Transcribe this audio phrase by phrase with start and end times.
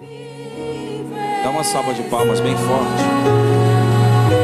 [0.00, 3.02] Dá uma salva de palmas bem forte.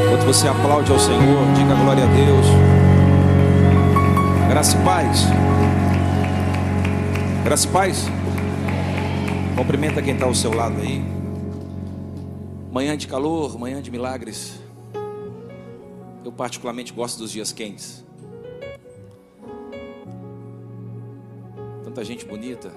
[0.05, 2.45] Enquanto você aplaude ao Senhor, diga glória a Deus.
[4.49, 5.25] Graça e paz.
[7.45, 8.05] Graça e paz.
[9.55, 11.01] Cumprimenta quem está ao seu lado aí.
[12.69, 14.59] Manhã de calor, manhã de milagres.
[16.25, 18.03] Eu particularmente gosto dos dias quentes.
[21.85, 22.73] Tanta gente bonita.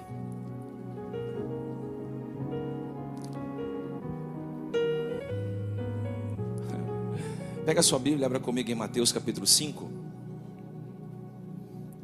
[7.69, 9.91] Pega sua Bíblia, abra comigo em Mateus capítulo 5,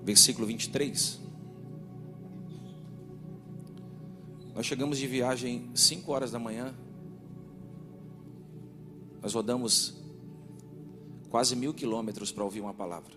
[0.02, 1.18] versículo 23.
[4.55, 6.74] Nós chegamos de viagem 5 horas da manhã.
[9.22, 10.05] Nós rodamos
[11.30, 13.14] quase mil quilômetros para ouvir uma palavra.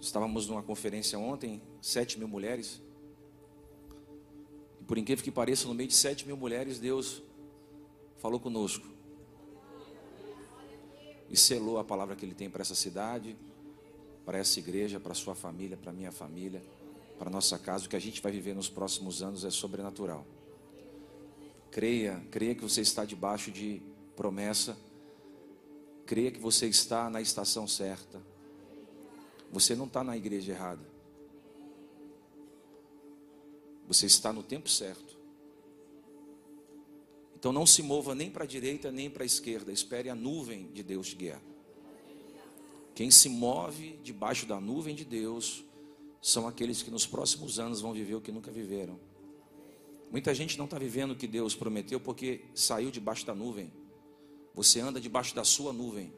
[0.00, 2.80] Estávamos numa conferência ontem, sete mil mulheres.
[4.80, 7.22] E por incrível que pareça, no meio de sete mil mulheres, Deus
[8.16, 8.99] falou conosco
[11.30, 13.36] e selou a palavra que Ele tem para essa cidade,
[14.26, 16.62] para essa igreja, para a sua família, para a minha família,
[17.18, 17.86] para a nossa casa.
[17.86, 20.26] O que a gente vai viver nos próximos anos é sobrenatural.
[21.70, 23.80] Creia, creia que você está debaixo de
[24.16, 24.76] promessa,
[26.04, 28.20] creia que você está na estação certa.
[29.52, 30.84] Você não está na igreja errada.
[33.86, 35.09] Você está no tempo certo.
[37.40, 40.70] Então não se mova nem para a direita nem para a esquerda, espere a nuvem
[40.74, 41.40] de Deus te guiar.
[42.94, 45.64] Quem se move debaixo da nuvem de Deus
[46.20, 49.00] são aqueles que nos próximos anos vão viver o que nunca viveram.
[50.10, 53.72] Muita gente não está vivendo o que Deus prometeu porque saiu debaixo da nuvem.
[54.54, 56.12] Você anda debaixo da sua nuvem,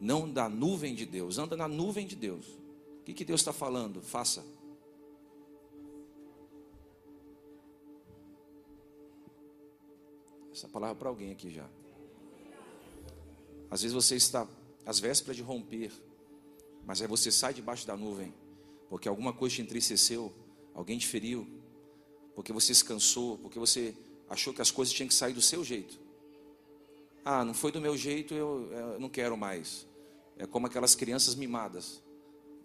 [0.00, 2.46] não da nuvem de Deus, anda na nuvem de Deus.
[3.00, 4.00] O que, que Deus está falando?
[4.00, 4.44] Faça.
[10.58, 11.64] Essa palavra é para alguém aqui já.
[13.70, 14.44] Às vezes você está
[14.84, 15.92] às vésperas de romper,
[16.84, 18.34] mas aí você sai debaixo da nuvem,
[18.88, 20.32] porque alguma coisa te entristeceu,
[20.74, 21.46] alguém te feriu,
[22.34, 23.94] porque você se cansou, porque você
[24.28, 26.00] achou que as coisas tinham que sair do seu jeito.
[27.24, 29.86] Ah, não foi do meu jeito, eu, eu não quero mais.
[30.36, 32.02] É como aquelas crianças mimadas.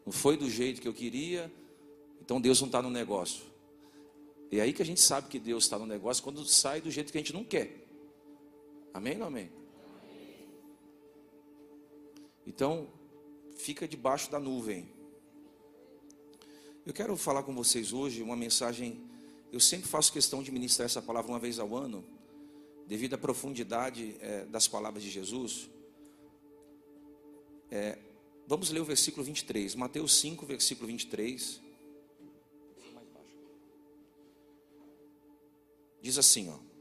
[0.03, 1.53] Não foi do jeito que eu queria,
[2.19, 3.43] então Deus não está no negócio.
[4.51, 6.89] E é aí que a gente sabe que Deus está no negócio quando sai do
[6.89, 7.82] jeito que a gente não quer.
[8.93, 9.51] Amém ou amém?
[12.45, 12.87] Então,
[13.57, 14.87] fica debaixo da nuvem.
[16.85, 19.01] Eu quero falar com vocês hoje uma mensagem.
[19.51, 22.05] Eu sempre faço questão de ministrar essa palavra uma vez ao ano,
[22.85, 25.71] devido à profundidade é, das palavras de Jesus.
[27.71, 27.97] É,
[28.45, 31.59] vamos ler o versículo 23, Mateus 5, versículo 23.
[35.99, 36.72] Diz assim, ó.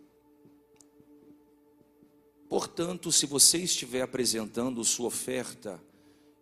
[2.52, 5.82] Portanto, se você estiver apresentando sua oferta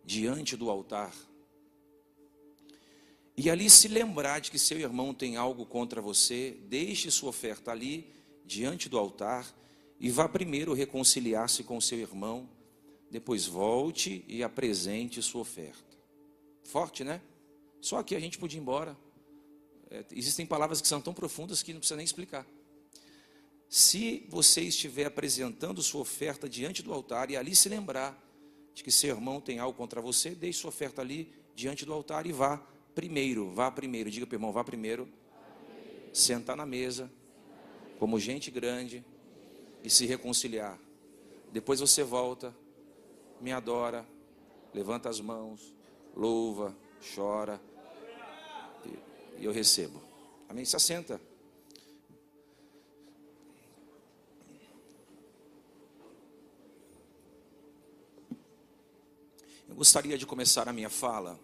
[0.03, 1.15] diante do altar,
[3.37, 7.71] e ali se lembrar de que seu irmão tem algo contra você, deixe sua oferta
[7.71, 8.13] ali
[8.45, 9.55] diante do altar
[10.01, 12.49] e vá primeiro reconciliar-se com seu irmão,
[13.09, 15.97] depois volte e apresente sua oferta.
[16.61, 17.21] Forte, né?
[17.79, 18.97] Só que a gente podia ir embora.
[19.89, 22.45] É, existem palavras que são tão profundas que não precisa nem explicar.
[23.71, 28.21] Se você estiver apresentando sua oferta diante do altar e ali se lembrar
[28.73, 32.27] de que seu irmão tem algo contra você, deixe sua oferta ali diante do altar
[32.27, 32.57] e vá
[32.93, 35.07] primeiro, vá primeiro, diga para o irmão, vá primeiro,
[36.11, 37.09] sentar na mesa,
[37.97, 39.05] como gente grande,
[39.81, 40.77] e se reconciliar.
[41.49, 42.53] Depois você volta,
[43.39, 44.05] me adora,
[44.73, 45.73] levanta as mãos,
[46.13, 46.75] louva,
[47.15, 47.61] chora,
[49.39, 50.01] e eu recebo.
[50.49, 50.65] Amém?
[50.65, 51.30] Se assenta.
[59.71, 61.39] Eu gostaria de começar a minha fala.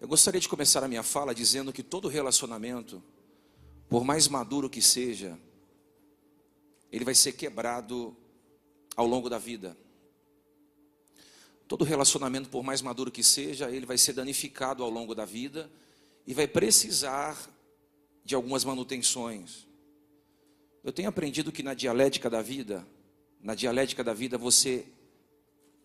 [0.00, 3.02] Eu gostaria de começar a minha fala dizendo que todo relacionamento,
[3.88, 5.36] por mais maduro que seja,
[6.92, 8.16] ele vai ser quebrado
[8.94, 9.76] ao longo da vida.
[11.66, 15.68] Todo relacionamento, por mais maduro que seja, ele vai ser danificado ao longo da vida
[16.24, 17.36] e vai precisar
[18.24, 19.66] de algumas manutenções.
[20.84, 22.86] Eu tenho aprendido que na dialética da vida,
[23.40, 24.86] na dialética da vida, você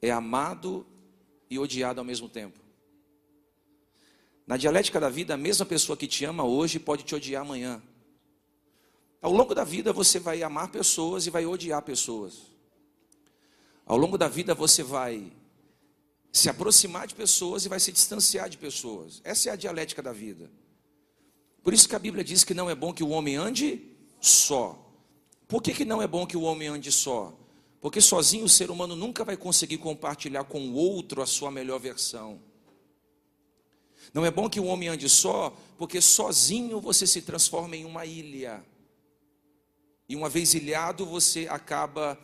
[0.01, 0.85] é amado
[1.49, 2.59] e odiado ao mesmo tempo.
[4.45, 7.81] Na dialética da vida, a mesma pessoa que te ama hoje pode te odiar amanhã.
[9.21, 12.41] Ao longo da vida, você vai amar pessoas e vai odiar pessoas.
[13.85, 15.31] Ao longo da vida, você vai
[16.31, 19.21] se aproximar de pessoas e vai se distanciar de pessoas.
[19.23, 20.51] Essa é a dialética da vida.
[21.63, 23.81] Por isso que a Bíblia diz que não é bom que o homem ande
[24.19, 24.77] só.
[25.47, 27.37] Por que, que não é bom que o homem ande só?
[27.83, 31.81] Porque sozinho o ser humano nunca vai conseguir compartilhar com o outro a sua melhor
[31.81, 32.41] versão.
[34.13, 38.05] Não é bom que o homem ande só, porque sozinho você se transforma em uma
[38.05, 38.65] ilha.
[40.07, 42.17] E uma vez ilhado, você acaba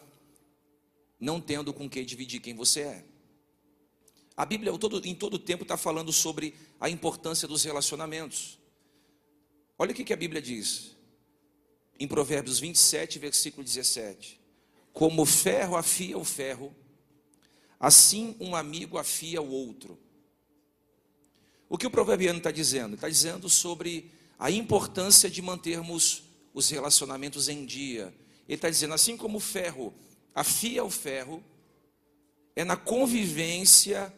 [1.19, 3.05] não tendo com quem dividir quem você é.
[4.37, 4.71] A Bíblia
[5.03, 8.57] em todo tempo está falando sobre a importância dos relacionamentos.
[9.77, 10.95] Olha o que a Bíblia diz,
[11.99, 14.38] em Provérbios 27, versículo 17:
[14.99, 16.75] Como o ferro afia o ferro,
[17.79, 19.97] assim um amigo afia o outro.
[21.69, 22.95] O que o proverbiano está dizendo?
[22.95, 26.23] Está dizendo sobre a importância de mantermos
[26.53, 28.13] os relacionamentos em dia.
[28.45, 29.93] Ele está dizendo, assim como o ferro
[30.35, 31.41] afia o ferro,
[32.53, 34.13] é na convivência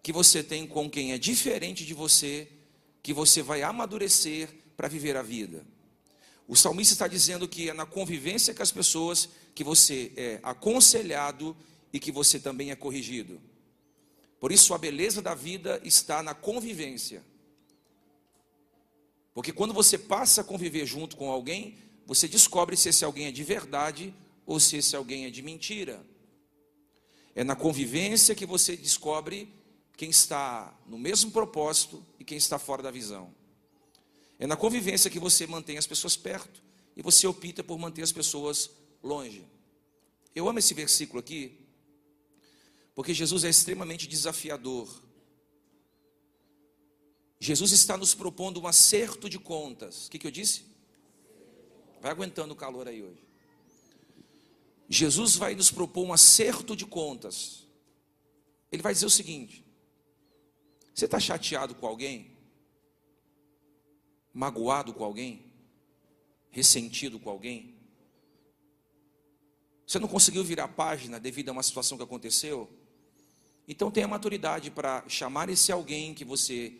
[0.00, 2.48] que você tem com quem é diferente de você
[3.02, 5.66] que você vai amadurecer para viver a vida.
[6.46, 11.56] O salmista está dizendo que é na convivência com as pessoas que você é aconselhado
[11.92, 13.40] e que você também é corrigido.
[14.38, 17.24] Por isso a beleza da vida está na convivência.
[19.32, 23.32] Porque quando você passa a conviver junto com alguém, você descobre se esse alguém é
[23.32, 24.14] de verdade
[24.44, 26.04] ou se esse alguém é de mentira.
[27.34, 29.48] É na convivência que você descobre
[29.96, 33.34] quem está no mesmo propósito e quem está fora da visão.
[34.38, 36.62] É na convivência que você mantém as pessoas perto
[36.96, 38.70] e você opta por manter as pessoas
[39.02, 39.44] longe.
[40.34, 41.60] Eu amo esse versículo aqui,
[42.94, 45.02] porque Jesus é extremamente desafiador.
[47.38, 50.06] Jesus está nos propondo um acerto de contas.
[50.06, 50.64] O que, que eu disse?
[52.00, 53.22] Vai aguentando o calor aí hoje.
[54.88, 57.66] Jesus vai nos propor um acerto de contas.
[58.70, 59.64] Ele vai dizer o seguinte:
[60.94, 62.33] você está chateado com alguém?
[64.34, 65.46] Magoado com alguém?
[66.50, 67.76] Ressentido com alguém?
[69.86, 72.68] Você não conseguiu virar a página devido a uma situação que aconteceu?
[73.68, 76.74] Então tenha maturidade para chamar esse alguém que você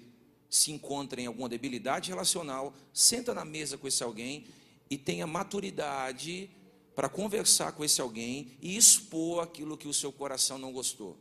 [0.50, 4.46] se encontra em alguma debilidade relacional, senta na mesa com esse alguém
[4.90, 6.50] e tenha maturidade
[6.94, 11.18] para conversar com esse alguém e expor aquilo que o seu coração não gostou.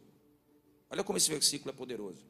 [0.90, 2.26] Olha como esse versículo é poderoso.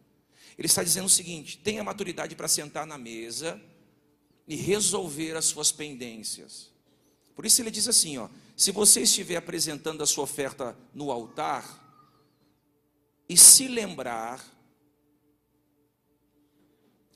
[0.57, 3.61] Ele está dizendo o seguinte: tenha maturidade para sentar na mesa
[4.47, 6.71] e resolver as suas pendências.
[7.35, 11.81] Por isso ele diz assim, ó: se você estiver apresentando a sua oferta no altar
[13.27, 14.43] e se lembrar,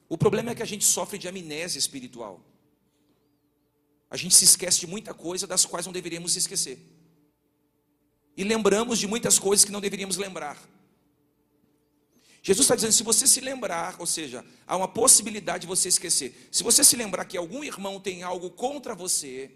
[0.10, 2.42] o problema é que a gente sofre de amnésia espiritual.
[4.10, 6.80] A gente se esquece de muita coisa das quais não deveríamos se esquecer.
[8.38, 10.58] E lembramos de muitas coisas que não deveríamos lembrar.
[12.48, 16.48] Jesus está dizendo: se você se lembrar, ou seja, há uma possibilidade de você esquecer.
[16.50, 19.52] Se você se lembrar que algum irmão tem algo contra você,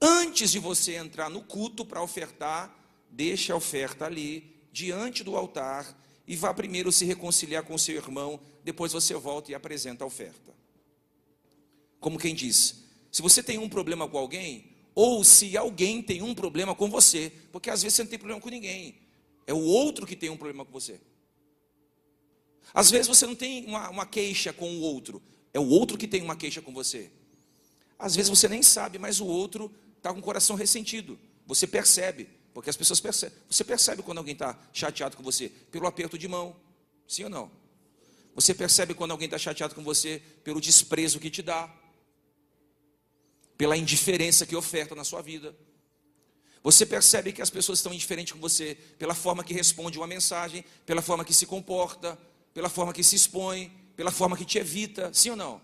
[0.00, 2.72] antes de você entrar no culto para ofertar,
[3.10, 8.38] deixe a oferta ali, diante do altar, e vá primeiro se reconciliar com seu irmão,
[8.62, 10.54] depois você volta e apresenta a oferta.
[11.98, 16.36] Como quem diz: se você tem um problema com alguém, ou se alguém tem um
[16.36, 19.09] problema com você, porque às vezes você não tem problema com ninguém,
[19.50, 21.00] é o outro que tem um problema com você.
[22.72, 25.20] Às vezes você não tem uma, uma queixa com o outro,
[25.52, 27.10] é o outro que tem uma queixa com você.
[27.98, 31.18] Às vezes você nem sabe, mas o outro está com o coração ressentido.
[31.48, 33.36] Você percebe, porque as pessoas percebem.
[33.50, 36.54] Você percebe quando alguém está chateado com você pelo aperto de mão,
[37.08, 37.50] sim ou não?
[38.36, 41.68] Você percebe quando alguém está chateado com você pelo desprezo que te dá
[43.58, 45.56] pela indiferença que oferta na sua vida.
[46.62, 50.64] Você percebe que as pessoas estão indiferentes com você pela forma que responde uma mensagem,
[50.84, 52.18] pela forma que se comporta,
[52.52, 55.60] pela forma que se expõe, pela forma que te evita, sim ou não?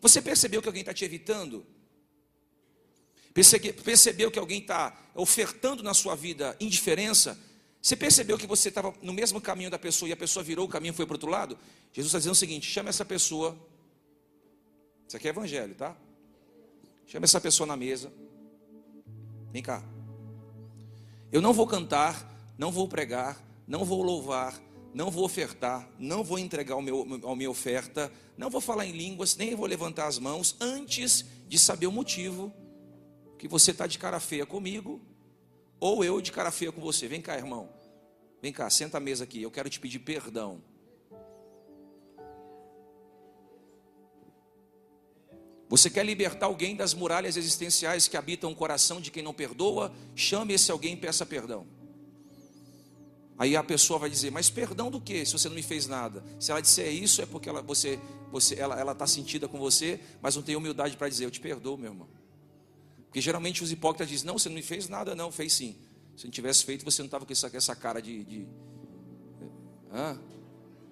[0.00, 1.66] Você percebeu que alguém está te evitando?
[3.34, 7.38] Percebeu que alguém está ofertando na sua vida indiferença?
[7.80, 10.68] Você percebeu que você estava no mesmo caminho da pessoa e a pessoa virou o
[10.68, 11.58] caminho e foi para o outro lado?
[11.92, 13.56] Jesus está dizendo o seguinte: chame essa pessoa.
[15.06, 15.96] Isso aqui é evangelho, tá?
[17.06, 18.12] Chama essa pessoa na mesa.
[19.52, 19.97] Vem cá.
[21.30, 24.60] Eu não vou cantar, não vou pregar, não vou louvar,
[24.94, 28.92] não vou ofertar, não vou entregar o meu, a minha oferta, não vou falar em
[28.92, 32.52] línguas, nem vou levantar as mãos antes de saber o motivo
[33.38, 35.00] que você está de cara feia comigo
[35.78, 37.06] ou eu de cara feia com você.
[37.06, 37.68] Vem cá, irmão.
[38.40, 39.42] Vem cá, senta a mesa aqui.
[39.42, 40.62] Eu quero te pedir perdão.
[45.68, 49.92] Você quer libertar alguém das muralhas existenciais que habitam o coração de quem não perdoa?
[50.16, 51.66] Chame esse alguém e peça perdão.
[53.38, 55.24] Aí a pessoa vai dizer, mas perdão do que?
[55.24, 56.24] Se você não me fez nada.
[56.40, 58.00] Se ela disser isso, é porque ela, você,
[58.32, 61.76] você, ela, está sentida com você, mas não tem humildade para dizer, eu te perdoo,
[61.76, 62.08] meu irmão.
[63.04, 65.76] Porque geralmente os hipócritas dizem, não, você não me fez nada, não, fez sim.
[66.16, 68.24] Se não tivesse feito, você não estava com essa, essa cara de.
[68.24, 68.48] de...
[69.92, 70.18] Ah.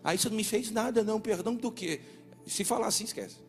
[0.05, 2.01] Aí você não me fez nada, não, perdão do que?
[2.47, 3.46] Se falar assim, esquece.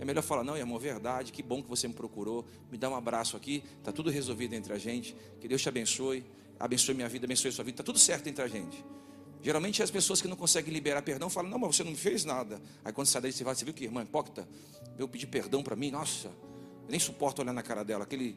[0.00, 2.96] É melhor falar, não, irmão, verdade, que bom que você me procurou, me dá um
[2.96, 6.24] abraço aqui, está tudo resolvido entre a gente, que Deus te abençoe,
[6.58, 8.84] abençoe minha vida, abençoe sua vida, está tudo certo entre a gente.
[9.42, 12.24] Geralmente as pessoas que não conseguem liberar perdão falam, não, mas você não me fez
[12.24, 12.62] nada.
[12.84, 14.48] Aí quando sai daí você vai, você viu que irmã hipócrita?
[14.96, 18.36] Eu pedi perdão para mim, nossa, eu nem suporto olhar na cara dela, aquele.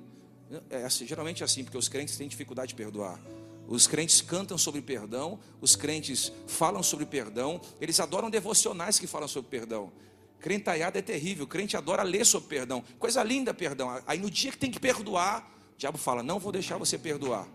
[0.70, 3.20] É assim, geralmente é assim, porque os crentes têm dificuldade de perdoar.
[3.68, 9.28] Os crentes cantam sobre perdão, os crentes falam sobre perdão, eles adoram devocionais que falam
[9.28, 9.92] sobre perdão.
[10.40, 12.84] Crentaiada é terrível, crente adora ler sobre perdão.
[13.00, 14.00] Coisa linda, perdão.
[14.06, 17.48] Aí no dia que tem que perdoar, o diabo fala: Não vou deixar você perdoar.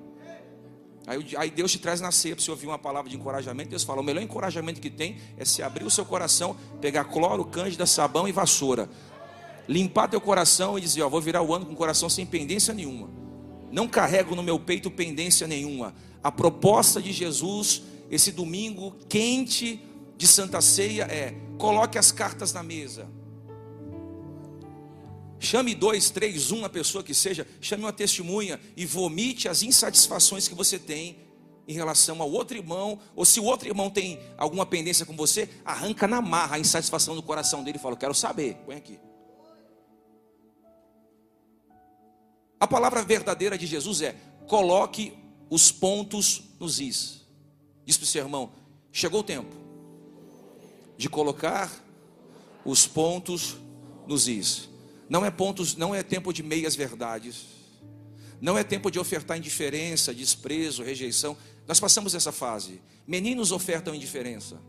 [1.06, 3.70] Aí, aí Deus te traz na ceia para você ouvir uma palavra de encorajamento.
[3.70, 7.44] Deus fala: O melhor encorajamento que tem é se abrir o seu coração, pegar cloro,
[7.44, 8.88] cândida, sabão e vassoura.
[9.68, 12.74] Limpar teu coração e dizer: Ó, vou virar o ano com o coração sem pendência
[12.74, 13.08] nenhuma.
[13.70, 15.94] Não carrego no meu peito pendência nenhuma.
[16.22, 19.80] A proposta de Jesus, esse domingo quente
[20.20, 23.08] de Santa Ceia, é: coloque as cartas na mesa.
[25.38, 30.54] Chame dois, três, uma pessoa que seja, chame uma testemunha e vomite as insatisfações que
[30.54, 31.16] você tem
[31.66, 35.48] em relação ao outro irmão, ou se o outro irmão tem alguma pendência com você,
[35.64, 39.00] arranca na marra a insatisfação do coração dele e fala: Quero saber, põe aqui.
[42.60, 44.14] A palavra verdadeira de Jesus é:
[44.46, 45.14] coloque
[45.48, 47.22] os pontos nos is.
[47.86, 48.52] Diz para o seu irmão:
[48.92, 49.59] chegou o tempo
[51.00, 51.72] de colocar
[52.62, 53.56] os pontos
[54.06, 54.68] nos is.
[55.08, 57.46] Não é pontos, não é tempo de meias verdades.
[58.38, 61.38] Não é tempo de ofertar indiferença, desprezo, rejeição.
[61.66, 62.82] Nós passamos essa fase.
[63.06, 64.60] Meninos ofertam indiferença.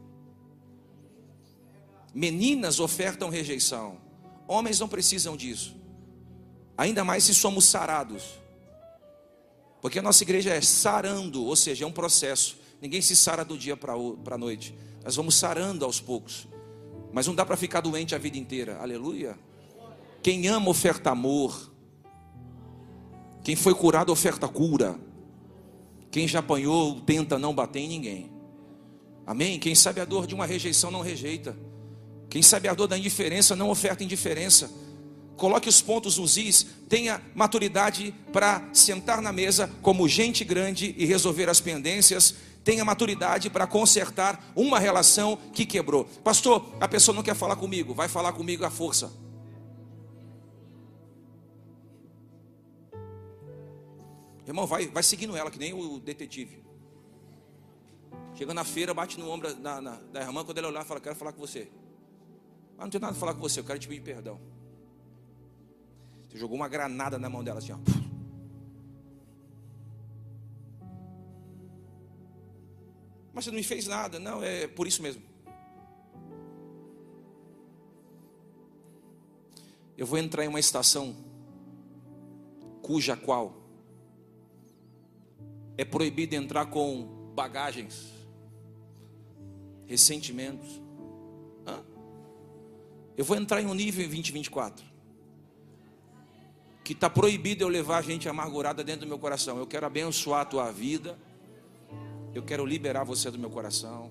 [2.15, 3.97] Meninas ofertam rejeição.
[4.47, 5.75] Homens não precisam disso.
[6.77, 8.39] Ainda mais se somos sarados.
[9.81, 12.57] Porque a nossa igreja é sarando, ou seja, é um processo.
[12.81, 14.73] Ninguém se sara do dia para a noite.
[15.03, 16.47] Nós vamos sarando aos poucos.
[17.11, 18.77] Mas não dá para ficar doente a vida inteira.
[18.79, 19.37] Aleluia.
[20.21, 21.71] Quem ama oferta amor.
[23.43, 24.99] Quem foi curado oferta cura.
[26.11, 28.31] Quem já apanhou tenta não bater em ninguém.
[29.25, 29.59] Amém?
[29.59, 31.57] Quem sabe a dor de uma rejeição não rejeita.
[32.29, 34.71] Quem sabe a dor da indiferença não oferta indiferença.
[35.35, 41.05] Coloque os pontos nos is, tenha maturidade para sentar na mesa como gente grande e
[41.05, 46.05] resolver as pendências tenha maturidade para consertar uma relação que quebrou.
[46.23, 49.11] Pastor, a pessoa não quer falar comigo, vai falar comigo à força.
[54.47, 56.61] Irmão, vai, vai seguindo ela, que nem o detetive.
[58.35, 61.15] Chega na feira, bate no ombro da, na, da irmã, quando ela olhar, fala: Quero
[61.15, 61.69] falar com você.
[62.75, 64.39] Mas não tem nada a falar com você, eu quero te pedir perdão.
[66.27, 68.10] Você jogou uma granada na mão dela assim, ó.
[73.41, 74.19] Mas você não me fez nada.
[74.19, 75.23] Não, é por isso mesmo.
[79.97, 81.15] Eu vou entrar em uma estação
[82.83, 83.63] cuja qual
[85.75, 88.11] é proibido entrar com bagagens,
[89.87, 90.79] ressentimentos.
[91.65, 91.83] Hã?
[93.17, 94.85] Eu vou entrar em um nível em 2024
[96.83, 99.57] que está proibido eu levar gente amargurada dentro do meu coração.
[99.57, 101.17] Eu quero abençoar a tua vida.
[102.33, 104.09] Eu quero liberar você do meu coração.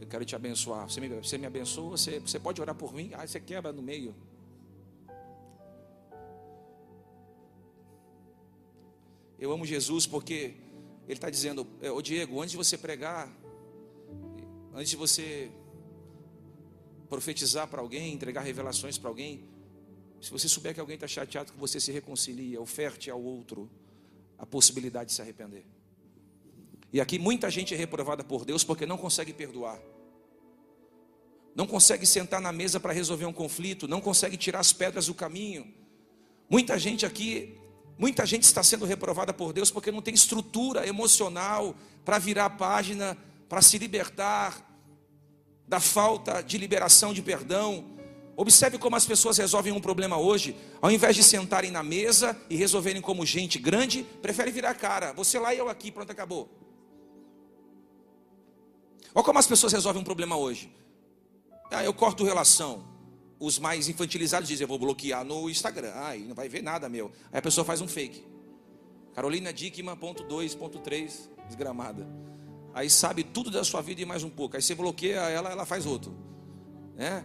[0.00, 0.90] Eu quero te abençoar.
[0.90, 3.10] Você me, você me abençoa, você, você pode orar por mim.
[3.14, 4.14] Ah, você quebra no meio.
[9.38, 10.54] Eu amo Jesus porque
[11.06, 13.30] Ele está dizendo: Ô Diego, antes de você pregar,
[14.74, 15.52] antes de você
[17.08, 19.44] profetizar para alguém, entregar revelações para alguém,
[20.20, 23.70] se você souber que alguém está chateado que você se reconcilia, oferte ao outro
[24.36, 25.64] a possibilidade de se arrepender.
[26.94, 29.80] E aqui muita gente é reprovada por Deus porque não consegue perdoar.
[31.52, 35.14] Não consegue sentar na mesa para resolver um conflito, não consegue tirar as pedras do
[35.14, 35.66] caminho.
[36.48, 37.58] Muita gente aqui,
[37.98, 41.74] muita gente está sendo reprovada por Deus porque não tem estrutura emocional
[42.04, 44.64] para virar a página, para se libertar
[45.66, 47.86] da falta de liberação de perdão.
[48.36, 52.54] Observe como as pessoas resolvem um problema hoje, ao invés de sentarem na mesa e
[52.54, 55.12] resolverem como gente grande, prefere virar a cara.
[55.14, 56.63] Você lá e eu aqui, pronto, acabou.
[59.12, 60.72] Olha como as pessoas resolvem um problema hoje.
[61.70, 62.84] Ah, eu corto relação.
[63.40, 65.92] Os mais infantilizados dizem, eu vou bloquear no Instagram.
[65.94, 67.10] Ah, não vai ver nada meu.
[67.32, 68.24] Aí a pessoa faz um fake.
[69.14, 72.06] Carolina Dickman, ponto 2, ponto 3, desgramada.
[72.72, 74.56] Aí sabe tudo da sua vida e mais um pouco.
[74.56, 76.14] Aí você bloqueia ela, ela faz outro.
[76.96, 77.24] Né?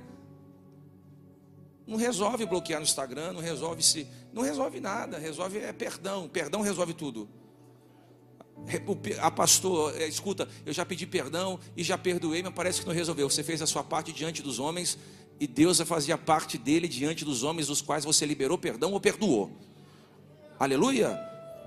[1.87, 4.07] Não resolve bloquear no Instagram, não resolve se.
[4.31, 6.29] Não resolve nada, resolve é perdão.
[6.29, 7.27] Perdão resolve tudo.
[9.21, 12.93] A pastor, é, escuta, eu já pedi perdão e já perdoei, mas parece que não
[12.93, 13.29] resolveu.
[13.29, 14.97] Você fez a sua parte diante dos homens
[15.39, 18.91] e Deus vai fazer a parte dele diante dos homens dos quais você liberou perdão
[18.91, 19.51] ou perdoou.
[20.59, 21.17] Aleluia.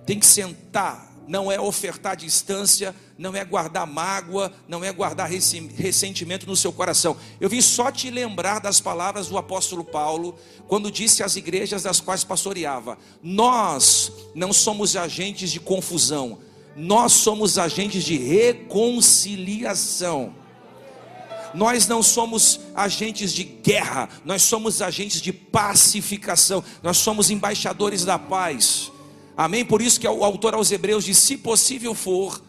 [0.07, 6.47] Tem que sentar não é ofertar distância, não é guardar mágoa, não é guardar ressentimento
[6.47, 7.17] no seu coração.
[7.41, 12.01] Eu vim só te lembrar das palavras do apóstolo Paulo, quando disse às igrejas das
[12.01, 16.39] quais pastoreava: Nós não somos agentes de confusão,
[16.76, 20.35] nós somos agentes de reconciliação.
[21.55, 28.19] Nós não somos agentes de guerra, nós somos agentes de pacificação, nós somos embaixadores da
[28.19, 28.91] paz.
[29.37, 29.64] Amém?
[29.64, 32.43] Por isso que o autor aos Hebreus diz: se possível for,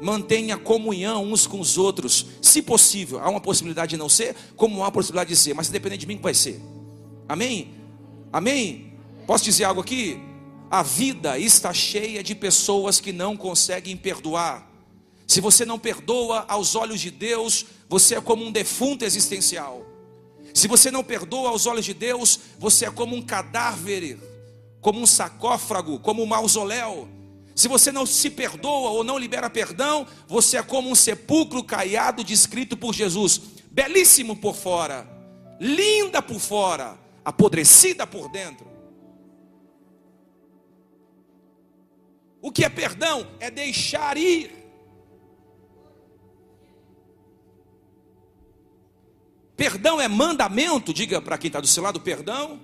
[0.00, 2.26] mantenha comunhão uns com os outros.
[2.40, 5.66] Se possível, há uma possibilidade de não ser, como há uma possibilidade de ser, mas
[5.66, 6.60] se depender de mim, vai ser.
[7.28, 7.74] Amém?
[8.32, 8.92] Amém?
[9.26, 10.20] Posso dizer algo aqui?
[10.74, 14.68] A vida está cheia de pessoas que não conseguem perdoar.
[15.24, 19.86] Se você não perdoa aos olhos de Deus, você é como um defunto existencial.
[20.52, 24.18] Se você não perdoa aos olhos de Deus, você é como um cadáver
[24.80, 27.08] como um sacófago, como um mausoléu.
[27.54, 32.24] Se você não se perdoa ou não libera perdão, você é como um sepulcro caiado
[32.24, 33.40] descrito por Jesus,
[33.70, 35.08] belíssimo por fora,
[35.60, 38.73] linda por fora, apodrecida por dentro.
[42.44, 43.26] O que é perdão?
[43.40, 44.52] É deixar ir.
[49.56, 52.60] Perdão é mandamento, diga para quem está do seu lado: perdão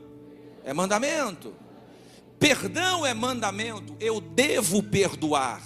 [0.64, 1.54] é mandamento.
[2.38, 5.62] Perdão é mandamento, eu devo perdoar.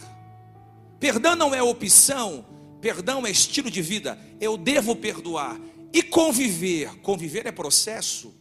[1.00, 2.46] Perdão não é opção,
[2.80, 5.60] perdão é estilo de vida, eu devo perdoar.
[5.92, 8.32] E conviver, conviver é processo.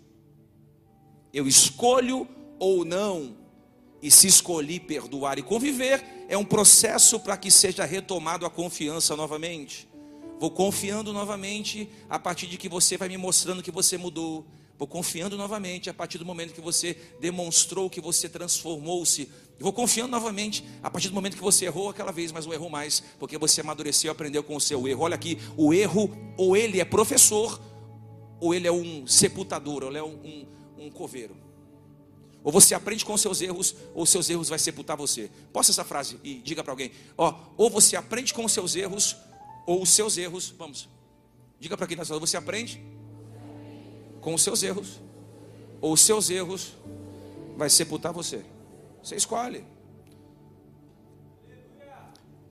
[1.34, 2.28] Eu escolho
[2.60, 3.43] ou não.
[4.04, 9.16] E se escolhi perdoar e conviver, é um processo para que seja retomado a confiança
[9.16, 9.88] novamente.
[10.40, 14.46] Vou confiando novamente a partir de que você vai me mostrando que você mudou
[14.78, 19.30] Vou confiando novamente a partir do momento que você demonstrou que você transformou-se.
[19.60, 22.70] Vou confiando novamente a partir do momento que você errou aquela vez, mas não errou
[22.70, 25.04] mais, porque você amadureceu aprendeu com o seu erro.
[25.04, 27.62] Olha aqui, o erro, ou ele é professor,
[28.42, 30.48] ou ele é um sepultador, ou ele é um, um,
[30.86, 31.43] um coveiro.
[32.44, 35.30] Ou você aprende com seus erros, ou seus erros vai sepultar você.
[35.52, 39.16] Posta essa frase e diga para alguém: ó, ou você aprende com seus erros,
[39.66, 40.90] ou os seus erros, vamos.
[41.60, 42.84] Diga para quem está falando, você aprende
[44.20, 45.00] com os seus erros,
[45.80, 46.74] ou os seus erros
[47.56, 48.44] vai sepultar você.
[49.02, 49.66] Você escolhe.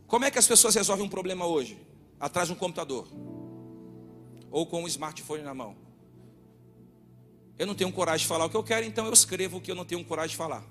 [0.06, 1.78] Como é que as pessoas resolvem um problema hoje?
[2.20, 3.08] Atrás de um computador
[4.52, 5.74] ou com um smartphone na mão.
[7.62, 9.70] Eu não tenho coragem de falar o que eu quero, então eu escrevo o que
[9.70, 10.64] eu não tenho coragem de falar.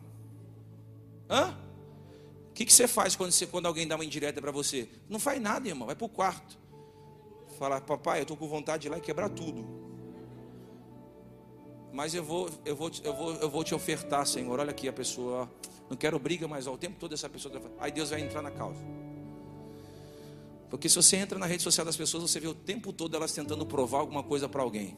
[1.30, 1.58] Hã?
[2.50, 4.90] O que, que você faz quando, você, quando alguém dá uma indireta para você?
[5.08, 5.86] Não faz nada, irmão.
[5.86, 6.60] Vai para o quarto.
[7.58, 9.66] Fala, papai, eu estou com vontade de ir lá e quebrar tudo.
[11.94, 14.60] Mas eu vou, eu vou, eu vou, eu vou te ofertar, Senhor.
[14.60, 15.50] Olha aqui a pessoa,
[15.90, 18.52] não quero briga, mas ao tempo todo essa pessoa, tá aí Deus vai entrar na
[18.52, 18.82] causa.
[20.70, 23.32] Porque se você entra na rede social das pessoas, você vê o tempo todo elas
[23.32, 24.98] tentando provar alguma coisa para alguém.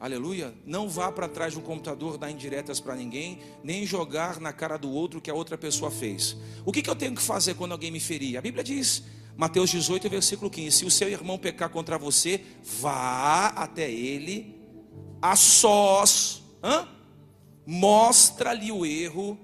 [0.00, 0.54] Aleluia.
[0.64, 4.76] Não vá para trás de um computador dar indiretas para ninguém, nem jogar na cara
[4.76, 6.36] do outro que a outra pessoa fez.
[6.64, 8.36] O que, que eu tenho que fazer quando alguém me ferir?
[8.36, 9.02] A Bíblia diz,
[9.36, 14.56] Mateus 18, versículo 15: Se o seu irmão pecar contra você, vá até ele
[15.20, 16.44] a sós,
[17.66, 19.36] mostra-lhe o erro.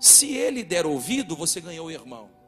[0.00, 2.39] Se ele der ouvido, você ganhou o irmão.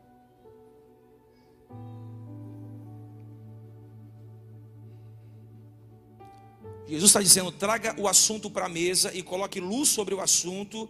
[6.93, 10.87] Jesus está dizendo: traga o assunto para a mesa e coloque luz sobre o assunto,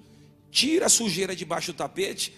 [0.51, 2.35] tira a sujeira debaixo do tapete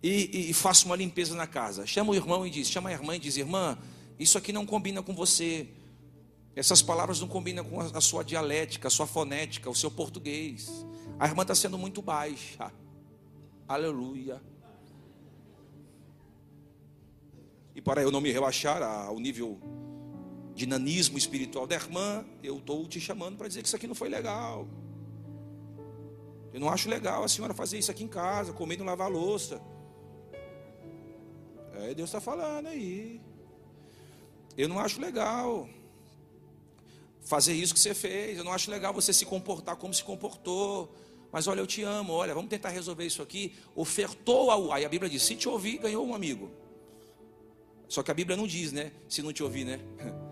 [0.00, 1.84] e, e, e, faça uma limpeza na casa.
[1.84, 3.76] Chama o irmão e diz: chama a irmã e diz: irmã,
[4.20, 5.66] isso aqui não combina com você.
[6.54, 10.70] Essas palavras não combinam com a sua dialética, a sua fonética, o seu português.
[11.18, 12.72] A irmã está sendo muito baixa.
[13.66, 14.40] Aleluia.
[17.74, 19.60] E para eu não me relaxar ao nível
[20.58, 23.94] de nanismo espiritual da irmã, eu estou te chamando para dizer que isso aqui não
[23.94, 24.66] foi legal.
[26.52, 29.08] Eu não acho legal a senhora fazer isso aqui em casa, comer e não lavar
[29.08, 29.62] louça.
[31.74, 33.20] É, Deus está falando aí.
[34.56, 35.68] Eu não acho legal
[37.22, 38.36] fazer isso que você fez.
[38.36, 40.92] Eu não acho legal você se comportar como se comportou.
[41.30, 43.54] Mas olha, eu te amo, olha, vamos tentar resolver isso aqui.
[43.76, 44.72] Ofertou ao.
[44.72, 46.50] Aí a Bíblia diz: se te ouvir, ganhou um amigo.
[47.86, 48.90] Só que a Bíblia não diz, né?
[49.08, 49.78] Se não te ouvir, né?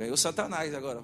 [0.00, 1.02] Ganhou Satanás agora.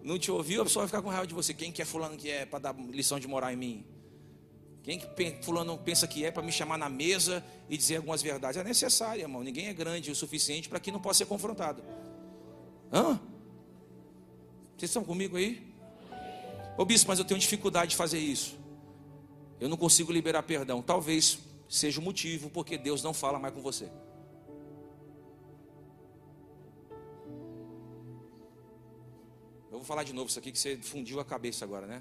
[0.00, 1.52] Não te ouviu, a pessoa vai ficar com raiva de você.
[1.52, 3.84] Quem que é fulano que é para dar lição de moral em mim?
[4.84, 8.60] Quem que fulano pensa que é para me chamar na mesa e dizer algumas verdades?
[8.60, 9.42] É necessário, irmão.
[9.42, 11.82] Ninguém é grande o suficiente para que não possa ser confrontado.
[12.92, 13.18] Hã?
[14.76, 15.66] Vocês estão comigo aí?
[16.78, 18.56] Ô bispo, mas eu tenho dificuldade de fazer isso.
[19.58, 20.80] Eu não consigo liberar perdão.
[20.80, 23.90] Talvez seja o motivo porque Deus não fala mais com você.
[29.74, 32.00] Eu vou falar de novo isso aqui que você fundiu a cabeça agora, né?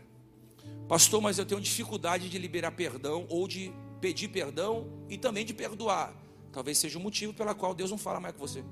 [0.87, 5.55] Pastor, mas eu tenho dificuldade de liberar perdão ou de pedir perdão e também de
[5.55, 6.13] perdoar.
[6.51, 8.63] Talvez seja o motivo pela qual Deus não fala mais com você.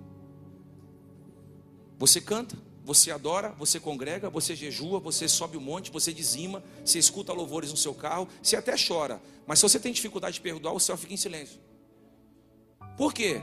[1.97, 6.99] Você canta, você adora, você congrega, você jejua, você sobe o monte, você dizima, você
[6.99, 9.19] escuta louvores no seu carro, você até chora.
[9.47, 11.59] Mas se você tem dificuldade de perdoar, o céu fica em silêncio.
[12.95, 13.41] Por quê?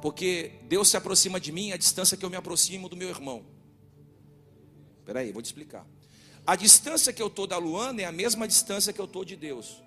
[0.00, 3.52] Porque Deus se aproxima de mim à distância que eu me aproximo do meu irmão.
[5.04, 5.86] Espera aí, vou te explicar.
[6.46, 9.36] A distância que eu estou da Luana é a mesma distância que eu estou de
[9.36, 9.82] Deus.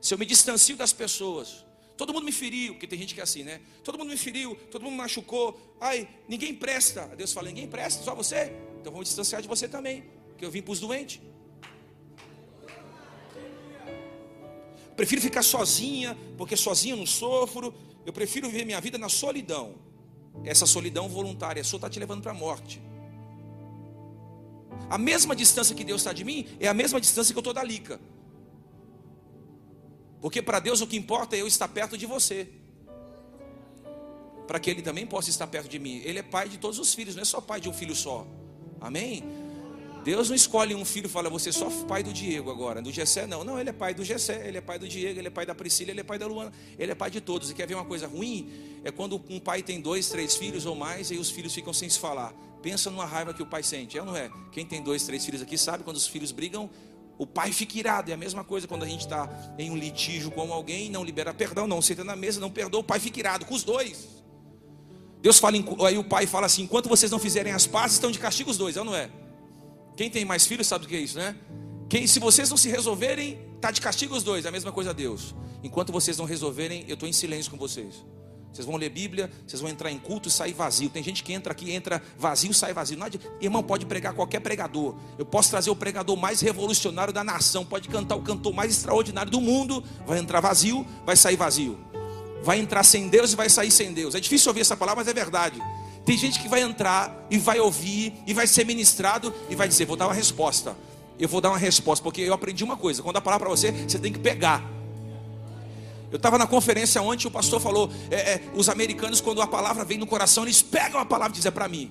[0.00, 1.64] Se eu me distancio das pessoas,
[1.96, 3.60] Todo mundo me feriu, porque tem gente que é assim, né?
[3.84, 5.76] Todo mundo me feriu, todo mundo me machucou.
[5.80, 7.06] Ai, ninguém presta.
[7.16, 8.52] Deus fala: ninguém presta, só você.
[8.80, 10.04] Então vamos distanciar de você também,
[10.36, 11.20] que eu vim para os doentes.
[14.96, 17.72] Prefiro ficar sozinha, porque sozinha eu não sofro.
[18.04, 19.76] Eu prefiro viver minha vida na solidão.
[20.44, 22.82] Essa solidão voluntária só está te levando para a morte.
[24.88, 27.54] A mesma distância que Deus está de mim é a mesma distância que eu estou
[27.54, 28.00] da Lica.
[30.20, 32.48] Porque para Deus o que importa é eu estar perto de você.
[34.46, 36.00] Para que Ele também possa estar perto de mim.
[36.04, 38.26] Ele é pai de todos os filhos, não é só pai de um filho só.
[38.80, 39.22] Amém?
[40.04, 42.92] Deus não escolhe um filho e fala, você é só pai do Diego agora, do
[42.92, 43.42] Gessé não.
[43.42, 45.54] Não, ele é pai do Gessé, ele é pai do Diego, ele é pai da
[45.54, 47.50] Priscila, ele é pai da Luana, ele é pai de todos.
[47.50, 48.52] E quer ver uma coisa ruim?
[48.84, 51.88] É quando um pai tem dois, três filhos ou mais e os filhos ficam sem
[51.88, 52.34] se falar.
[52.64, 54.30] Pensa numa raiva que o pai sente, é ou não é?
[54.50, 56.70] Quem tem dois, três filhos aqui sabe quando os filhos brigam,
[57.18, 58.10] o pai fica irado.
[58.10, 61.34] É a mesma coisa quando a gente está em um litígio com alguém, não libera
[61.34, 64.08] perdão, não senta na mesa, não perdoa, o pai fica irado com os dois.
[65.20, 68.18] Deus fala, aí o pai fala assim: enquanto vocês não fizerem as pazes, estão de
[68.18, 69.10] castigo os dois, é não é?
[69.94, 71.36] Quem tem mais filhos sabe o que é isso, né?
[71.90, 74.88] Quem, se vocês não se resolverem, está de castigo os dois, é a mesma coisa
[74.88, 75.34] a Deus.
[75.62, 78.02] Enquanto vocês não resolverem, eu estou em silêncio com vocês.
[78.54, 80.88] Vocês vão ler Bíblia, vocês vão entrar em culto e sair vazio.
[80.88, 82.96] Tem gente que entra aqui, entra vazio, sai vazio.
[82.96, 83.08] Não,
[83.40, 84.94] irmão, pode pregar qualquer pregador.
[85.18, 89.30] Eu posso trazer o pregador mais revolucionário da nação, pode cantar o cantor mais extraordinário
[89.30, 89.82] do mundo.
[90.06, 91.76] Vai entrar vazio, vai sair vazio.
[92.44, 94.14] Vai entrar sem Deus e vai sair sem Deus.
[94.14, 95.60] É difícil ouvir essa palavra, mas é verdade.
[96.04, 99.84] Tem gente que vai entrar e vai ouvir e vai ser ministrado e vai dizer:
[99.84, 100.76] Vou dar uma resposta.
[101.18, 103.72] Eu vou dar uma resposta, porque eu aprendi uma coisa: quando a palavra para você,
[103.72, 104.73] você tem que pegar.
[106.14, 109.84] Eu estava na conferência ontem, o pastor falou: é, é, os americanos, quando a palavra
[109.84, 111.90] vem no coração, eles pegam a palavra e dizem para mim.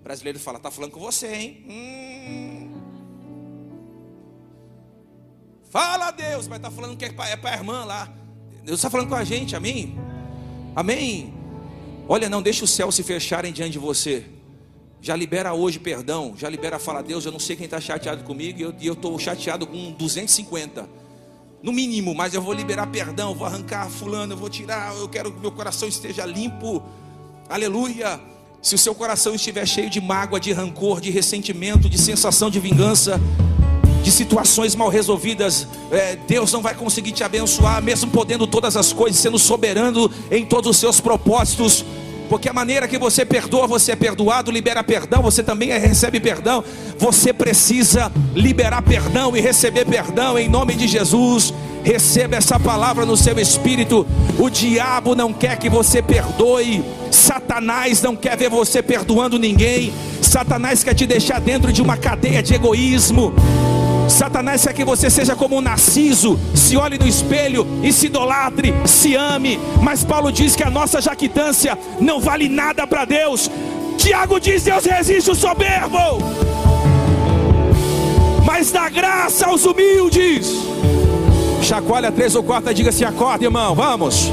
[0.00, 1.66] O brasileiro fala: está falando com você, hein?
[1.68, 2.70] Hum.
[5.68, 8.10] Fala Deus, mas está falando que é para é a irmã lá.
[8.64, 9.94] Deus está falando com a gente, amém?
[10.74, 11.34] Amém?
[12.08, 14.24] Olha, não deixe os céus se fecharem diante de você.
[15.02, 18.74] Já libera hoje perdão, já libera fala Deus, eu não sei quem está chateado comigo
[18.80, 21.09] e eu estou chateado com 250
[21.62, 25.30] no mínimo, mas eu vou liberar perdão, vou arrancar fulano, eu vou tirar, eu quero
[25.30, 26.82] que meu coração esteja limpo.
[27.48, 28.20] Aleluia.
[28.62, 32.60] Se o seu coração estiver cheio de mágoa, de rancor, de ressentimento, de sensação de
[32.60, 33.20] vingança,
[34.02, 38.92] de situações mal resolvidas, é, Deus não vai conseguir te abençoar, mesmo podendo todas as
[38.92, 41.84] coisas, sendo soberano em todos os seus propósitos
[42.30, 46.62] porque a maneira que você perdoa, você é perdoado, libera perdão, você também recebe perdão.
[46.96, 51.52] Você precisa liberar perdão e receber perdão em nome de Jesus.
[51.82, 54.06] Receba essa palavra no seu espírito.
[54.38, 56.84] O diabo não quer que você perdoe.
[57.10, 59.92] Satanás não quer ver você perdoando ninguém.
[60.22, 63.34] Satanás quer te deixar dentro de uma cadeia de egoísmo.
[64.10, 68.74] Satanás quer que você seja como um narciso, se olhe no espelho e se idolatre,
[68.84, 69.58] se ame.
[69.80, 73.50] Mas Paulo diz que a nossa jactância não vale nada para Deus.
[73.96, 76.18] Tiago diz: Deus resiste o soberbo,
[78.44, 80.52] mas dá graça aos humildes.
[81.62, 84.32] Chacoalha três ou quatro e diga assim: acorda, irmão, vamos.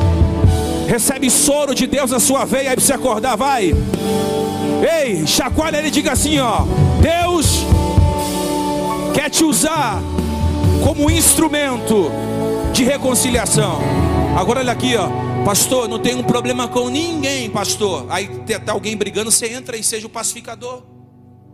[0.87, 3.75] Recebe soro de Deus na sua veia aí para você acordar, vai.
[5.01, 6.61] Ei, chacoalha ele diga assim: ó,
[6.99, 7.65] Deus
[9.17, 9.99] quer te usar
[10.83, 12.11] como instrumento
[12.71, 13.79] de reconciliação.
[14.37, 15.09] Agora olha aqui, ó.
[15.43, 18.05] Pastor, não tem um problema com ninguém, pastor.
[18.11, 18.27] Aí
[18.63, 20.83] tá alguém brigando, você entra e seja o pacificador.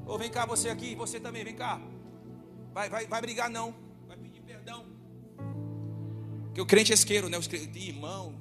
[0.05, 1.79] Ou vem cá você aqui, você também, vem cá.
[2.73, 3.73] vai, vai, vai brigar não,
[4.09, 4.83] vai pedir perdão.
[6.47, 7.37] Porque o crente é isqueiro, né?
[7.37, 8.35] O irmão,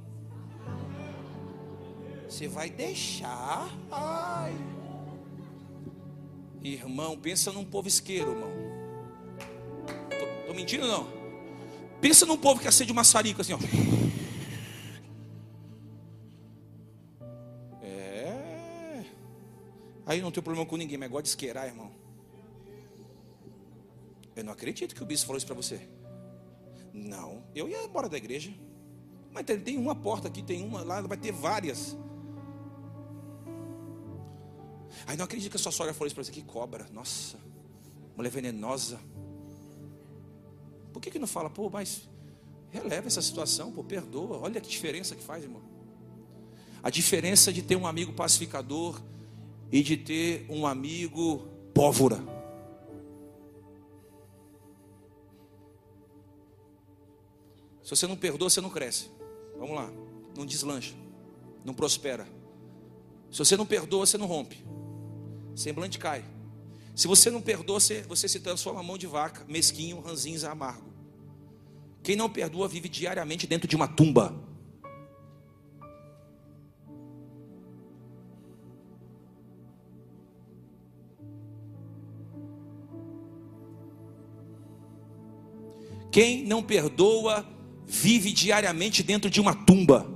[2.29, 3.71] você vai deixar?
[3.89, 4.53] Ai.
[6.61, 8.52] Irmão, pensa num povo isqueiro, irmão.
[10.53, 11.09] Tô mentindo não?
[11.99, 13.59] Pensa num povo que acende uma sarica assim, ó.
[17.83, 19.03] É.
[20.05, 21.91] Aí não tem problema com ninguém, mas gosta de isqueirar, irmão.
[24.37, 25.89] Eu não acredito que o bispo falou isso para você.
[26.93, 28.53] Não, eu ia embora da igreja.
[29.31, 31.97] Mas tem uma porta aqui, tem uma lá, vai ter várias.
[35.07, 37.39] Aí não acredito que a sua sogra falou isso para você, que cobra, nossa,
[38.15, 39.01] mulher venenosa.
[40.93, 42.09] Por que, que não fala, pô, mas
[42.71, 45.63] releva essa situação, pô, perdoa, olha que diferença que faz, irmão.
[46.83, 49.01] A diferença de ter um amigo pacificador
[49.71, 52.17] e de ter um amigo pólvora.
[57.83, 59.11] Se você não perdoa, você não cresce.
[59.59, 59.91] Vamos lá,
[60.37, 60.95] não deslancha,
[61.65, 62.27] não prospera.
[63.31, 64.63] Se você não perdoa, você não rompe
[65.55, 66.25] semblante cai.
[66.95, 70.93] Se você não perdoa, você, você se transforma mão de vaca, mesquinho, ranzinza, amargo.
[72.03, 74.35] Quem não perdoa vive diariamente dentro de uma tumba.
[86.11, 87.47] Quem não perdoa
[87.87, 90.12] vive diariamente dentro de uma tumba.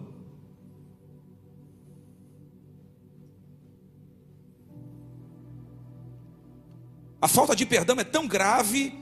[7.21, 8.95] A falta de perdão é tão grave,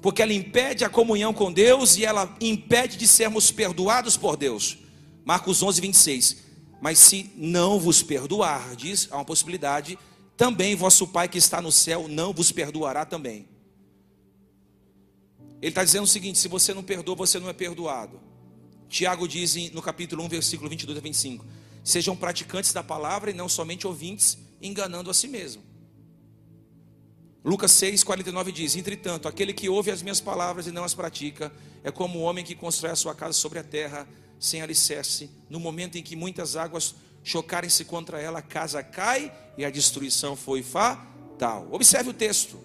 [0.00, 4.78] porque ela impede a comunhão com Deus e ela impede de sermos perdoados por Deus.
[5.24, 6.36] Marcos 11, 26.
[6.80, 9.98] Mas se não vos perdoardes, há uma possibilidade,
[10.36, 13.48] também vosso Pai que está no céu não vos perdoará também.
[15.62, 18.20] Ele está dizendo o seguinte: se você não perdoa, você não é perdoado.
[18.88, 21.46] Tiago diz no capítulo 1, versículo 22 a 25:
[21.82, 25.62] Sejam praticantes da palavra e não somente ouvintes, enganando a si mesmo.
[27.44, 31.52] Lucas 6, 49 diz: Entretanto, aquele que ouve as minhas palavras e não as pratica,
[31.82, 34.08] é como o homem que constrói a sua casa sobre a terra,
[34.40, 35.30] sem alicerce.
[35.50, 40.34] No momento em que muitas águas chocarem-se contra ela, a casa cai e a destruição
[40.34, 41.68] foi fatal.
[41.70, 42.58] Observe o texto.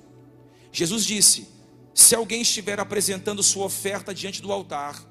[0.71, 1.49] Jesus disse:
[1.93, 5.05] Se alguém estiver apresentando sua oferta diante do altar,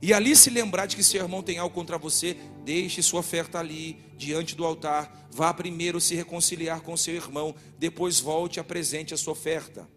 [0.00, 3.58] e ali se lembrar de que seu irmão tem algo contra você, deixe sua oferta
[3.58, 5.28] ali, diante do altar.
[5.30, 9.88] Vá primeiro se reconciliar com seu irmão, depois volte e apresente a sua oferta.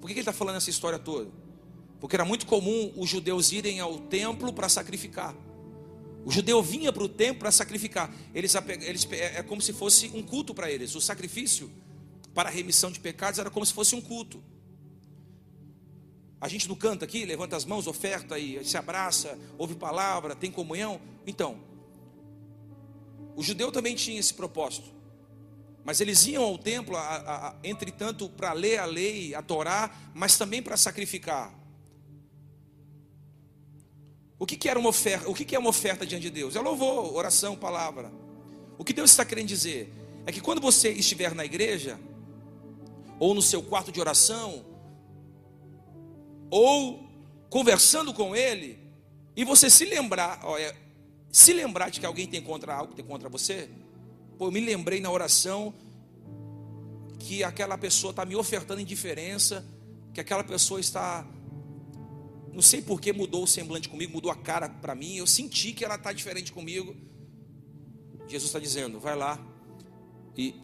[0.00, 1.30] Por que ele está falando essa história toda?
[2.00, 5.34] Porque era muito comum os judeus irem ao templo para sacrificar.
[6.24, 8.12] O judeu vinha para o templo para sacrificar.
[8.34, 10.94] Eles, eles, é, é como se fosse um culto para eles.
[10.94, 11.70] O sacrifício
[12.34, 14.42] para a remissão de pecados era como se fosse um culto.
[16.40, 20.50] A gente não canta aqui, levanta as mãos, oferta e se abraça, ouve palavra, tem
[20.50, 21.00] comunhão.
[21.26, 21.58] Então,
[23.34, 24.94] o judeu também tinha esse propósito.
[25.84, 30.36] Mas eles iam ao templo, a, a, entretanto, para ler a lei, a Torá, mas
[30.36, 31.54] também para sacrificar.
[34.38, 35.30] O que, que era uma oferta?
[35.30, 36.56] O que, que é uma oferta diante de Deus?
[36.56, 38.12] É louvor, oração, palavra.
[38.76, 39.92] O que Deus está querendo dizer
[40.26, 41.98] é que quando você estiver na igreja,
[43.18, 44.64] ou no seu quarto de oração,
[46.50, 47.08] ou
[47.50, 48.78] conversando com ele,
[49.34, 50.74] e você se lembrar, olha,
[51.30, 53.68] se lembrar de que alguém tem contra algo, tem contra você,
[54.38, 55.74] pô, eu me lembrei na oração
[57.18, 59.64] que aquela pessoa está me ofertando indiferença,
[60.14, 61.26] que aquela pessoa está,
[62.52, 65.72] não sei por que mudou o semblante comigo, mudou a cara para mim, eu senti
[65.72, 66.96] que ela está diferente comigo.
[68.28, 69.38] Jesus está dizendo, vai lá
[70.36, 70.54] e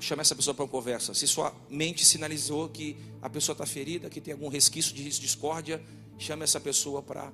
[0.00, 1.12] chama essa pessoa para uma conversa.
[1.14, 5.82] Se sua mente sinalizou que a pessoa está ferida, que tem algum resquício de discórdia,
[6.18, 7.30] chame essa pessoa para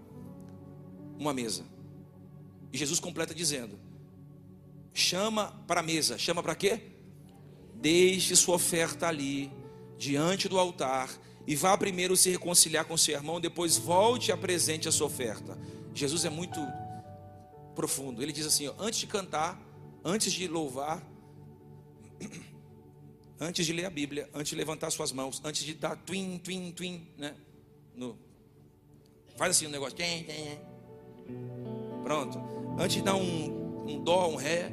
[1.18, 1.64] uma mesa.
[2.72, 3.79] E Jesus completa dizendo:
[4.92, 6.81] chama para a mesa, chama para quê?
[7.74, 9.50] Deixe sua oferta ali,
[9.96, 11.11] diante do altar,
[11.46, 15.57] e vá primeiro se reconciliar com seu irmão, depois volte e apresente a sua oferta.
[15.94, 16.61] Jesus é muito
[17.74, 18.22] profundo.
[18.22, 19.61] Ele diz assim: ó, antes de cantar,
[20.05, 21.02] antes de louvar,
[23.40, 26.72] antes de ler a Bíblia, antes de levantar suas mãos, antes de dar twin, twin,
[26.72, 27.35] twin, né?
[27.94, 28.16] No,
[29.37, 29.96] faz assim um negócio.
[32.03, 32.38] Pronto.
[32.79, 34.72] Antes de dar um, um dó, um ré.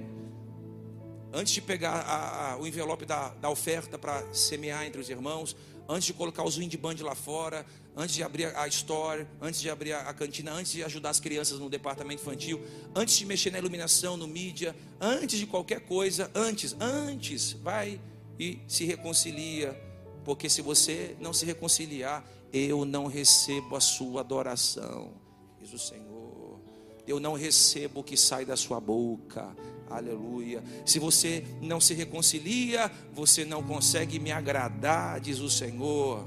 [1.33, 5.55] Antes de pegar a, a, o envelope da, da oferta para semear entre os irmãos.
[5.89, 7.65] Antes de colocar os band lá fora.
[7.95, 9.25] Antes de abrir a store.
[9.41, 10.51] Antes de abrir a cantina.
[10.51, 12.61] Antes de ajudar as crianças no departamento infantil.
[12.93, 14.75] Antes de mexer na iluminação, no mídia.
[15.01, 16.29] Antes de qualquer coisa.
[16.35, 17.53] Antes, antes.
[17.53, 17.99] Vai
[18.39, 19.79] e se reconcilia,
[20.23, 25.11] Porque se você não se reconciliar, eu não recebo a sua adoração,
[25.59, 26.61] diz o Senhor.
[27.05, 29.53] Eu não recebo o que sai da sua boca.
[29.89, 30.63] Aleluia.
[30.85, 36.25] Se você não se reconcilia, você não consegue me agradar, diz o Senhor.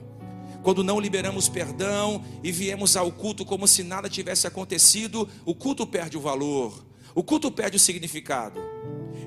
[0.63, 5.87] Quando não liberamos perdão e viemos ao culto como se nada tivesse acontecido, o culto
[5.87, 8.61] perde o valor, o culto perde o significado.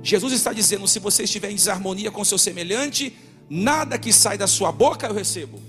[0.01, 3.15] Jesus está dizendo: se você estiver em desarmonia com seu semelhante,
[3.49, 5.59] nada que sai da sua boca eu recebo.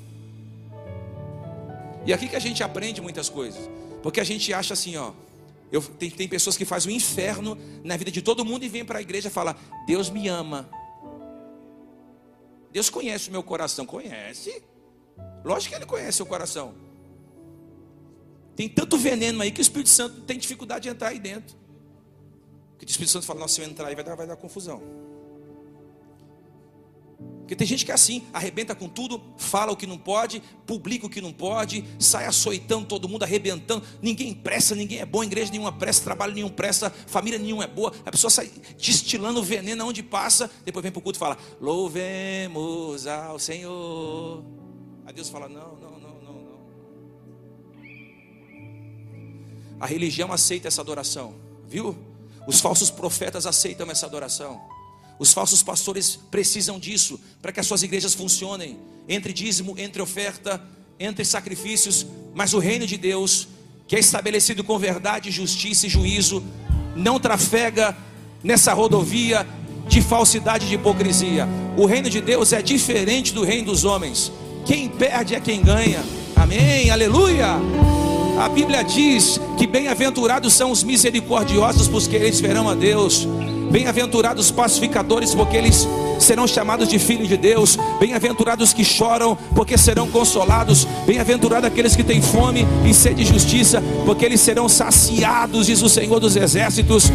[2.07, 3.69] E aqui que a gente aprende muitas coisas,
[4.03, 5.12] porque a gente acha assim, ó.
[5.73, 8.85] Eu, tem, tem pessoas que fazem o inferno na vida de todo mundo e vêm
[8.85, 9.55] para a igreja e falam:
[9.87, 10.69] Deus me ama.
[12.73, 13.87] Deus conhece o meu coração.
[13.87, 14.62] Conhece?
[15.45, 16.75] Lógico que Ele conhece o coração.
[18.57, 21.57] Tem tanto veneno aí que o Espírito Santo tem dificuldade de entrar aí dentro.
[22.81, 24.81] Porque o Espírito Santo fala: Nossa, se eu entrar aí vai dar, vai dar confusão.
[27.40, 31.05] Porque tem gente que é assim, arrebenta com tudo, fala o que não pode, publica
[31.05, 33.85] o que não pode, sai açoitando todo mundo, arrebentando.
[34.01, 37.93] Ninguém presta, ninguém é bom, igreja nenhuma presta, trabalho nenhum presta, família nenhuma é boa.
[38.07, 43.07] A pessoa sai destilando veneno onde passa, depois vem para o culto e fala: Louvemos
[43.07, 44.43] ao Senhor.
[45.05, 46.61] Aí Deus fala: Não, não, não, não, não.
[49.79, 51.35] A religião aceita essa adoração,
[51.66, 52.10] viu?
[52.46, 54.61] Os falsos profetas aceitam essa adoração.
[55.18, 58.79] Os falsos pastores precisam disso para que as suas igrejas funcionem.
[59.09, 60.62] Entre dízimo, entre oferta,
[60.98, 62.07] entre sacrifícios.
[62.35, 63.48] Mas o reino de Deus,
[63.87, 66.42] que é estabelecido com verdade, justiça e juízo,
[66.94, 67.96] não trafega
[68.42, 69.46] nessa rodovia
[69.88, 71.48] de falsidade e de hipocrisia.
[71.76, 74.31] O reino de Deus é diferente do reino dos homens.
[74.64, 76.05] Quem perde é quem ganha.
[76.37, 77.57] Amém, aleluia.
[78.38, 83.29] A Bíblia diz que bem-aventurados são os misericordiosos, porque eles verão a Deus.
[83.70, 85.87] Bem-aventurados os pacificadores, porque eles
[86.18, 87.77] serão chamados de filhos de Deus.
[88.01, 90.87] Bem-aventurados que choram, porque serão consolados.
[91.07, 95.90] Bem-aventurados aqueles que têm fome e sede de justiça, porque eles serão saciados, diz o
[95.90, 97.12] Senhor dos Exércitos.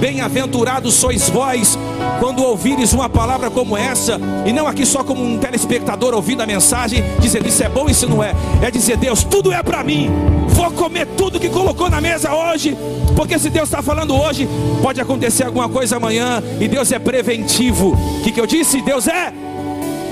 [0.00, 1.78] Bem-aventurados sois vós,
[2.20, 6.46] quando ouvires uma palavra como essa, e não aqui só como um telespectador ouvindo a
[6.46, 8.34] mensagem, dizendo isso é bom, isso não é.
[8.62, 10.10] É dizer, Deus, tudo é para mim.
[10.48, 12.76] Vou comer tudo que colocou na mesa hoje,
[13.16, 14.48] porque se Deus está falando hoje,
[14.82, 17.92] pode acontecer alguma coisa amanhã, e Deus é preventivo.
[17.92, 18.80] O que, que eu disse?
[18.80, 19.32] Deus é.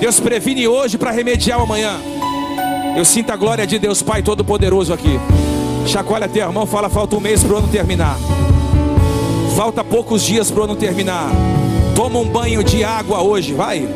[0.00, 2.00] Deus previne hoje para remediar amanhã.
[2.96, 5.18] Eu sinto a glória de Deus Pai Todo-Poderoso aqui.
[5.86, 8.18] Chacoalha teu irmão, fala, falta um mês para o ano terminar.
[9.56, 11.30] Falta poucos dias para o ano terminar.
[12.02, 13.88] Toma um banho de água hoje, vai.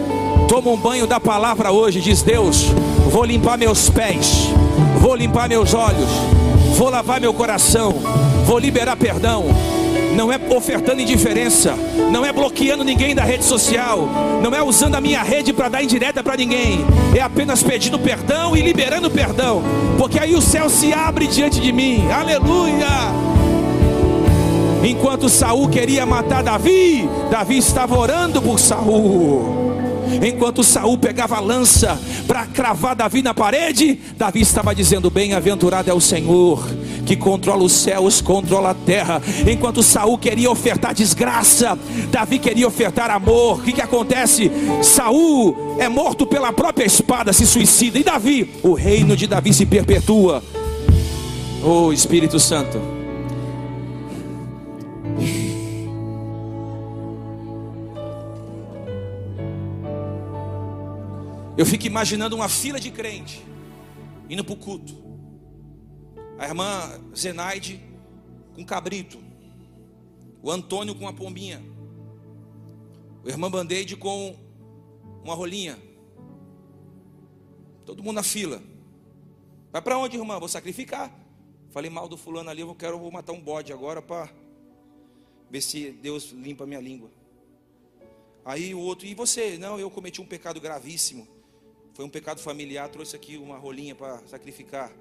[0.48, 2.66] Toma um banho da palavra hoje, diz Deus.
[3.10, 4.48] Vou limpar meus pés,
[5.00, 6.08] vou limpar meus olhos,
[6.76, 7.92] vou lavar meu coração,
[8.44, 9.46] vou liberar perdão.
[10.14, 11.74] Não é ofertando indiferença,
[12.12, 14.08] não é bloqueando ninguém da rede social,
[14.40, 18.56] não é usando a minha rede para dar indireta para ninguém, é apenas pedindo perdão
[18.56, 19.64] e liberando perdão,
[19.98, 22.08] porque aí o céu se abre diante de mim.
[22.08, 23.35] Aleluia!
[24.86, 29.74] Enquanto Saul queria matar Davi, Davi estava orando por Saul.
[30.24, 35.92] Enquanto Saul pegava a lança para cravar Davi na parede, Davi estava dizendo: Bem-aventurado é
[35.92, 36.64] o Senhor,
[37.04, 39.20] que controla os céus, controla a terra.
[39.50, 41.76] Enquanto Saul queria ofertar desgraça,
[42.08, 43.58] Davi queria ofertar amor.
[43.58, 44.52] O que, que acontece?
[44.84, 47.98] Saul é morto pela própria espada, se suicida.
[47.98, 50.44] E Davi, o reino de Davi se perpetua.
[51.64, 52.95] Oh Espírito Santo.
[61.58, 63.42] Eu fico imaginando uma fila de crente
[64.28, 64.94] indo para o culto.
[66.38, 67.80] A irmã Zenaide
[68.54, 69.18] com cabrito.
[70.42, 71.62] O Antônio com a pombinha.
[73.24, 74.36] O irmão Bandeide com
[75.24, 75.78] uma rolinha.
[77.86, 78.62] Todo mundo na fila.
[79.72, 80.38] Vai para onde, irmã?
[80.38, 81.10] Vou sacrificar.
[81.70, 84.28] Falei mal do fulano ali, eu quero vou matar um bode agora para
[85.50, 87.10] ver se Deus limpa minha língua.
[88.44, 89.56] Aí o outro, e você?
[89.56, 91.35] Não, eu cometi um pecado gravíssimo.
[91.96, 94.92] Foi um pecado familiar, trouxe aqui uma rolinha para sacrificar.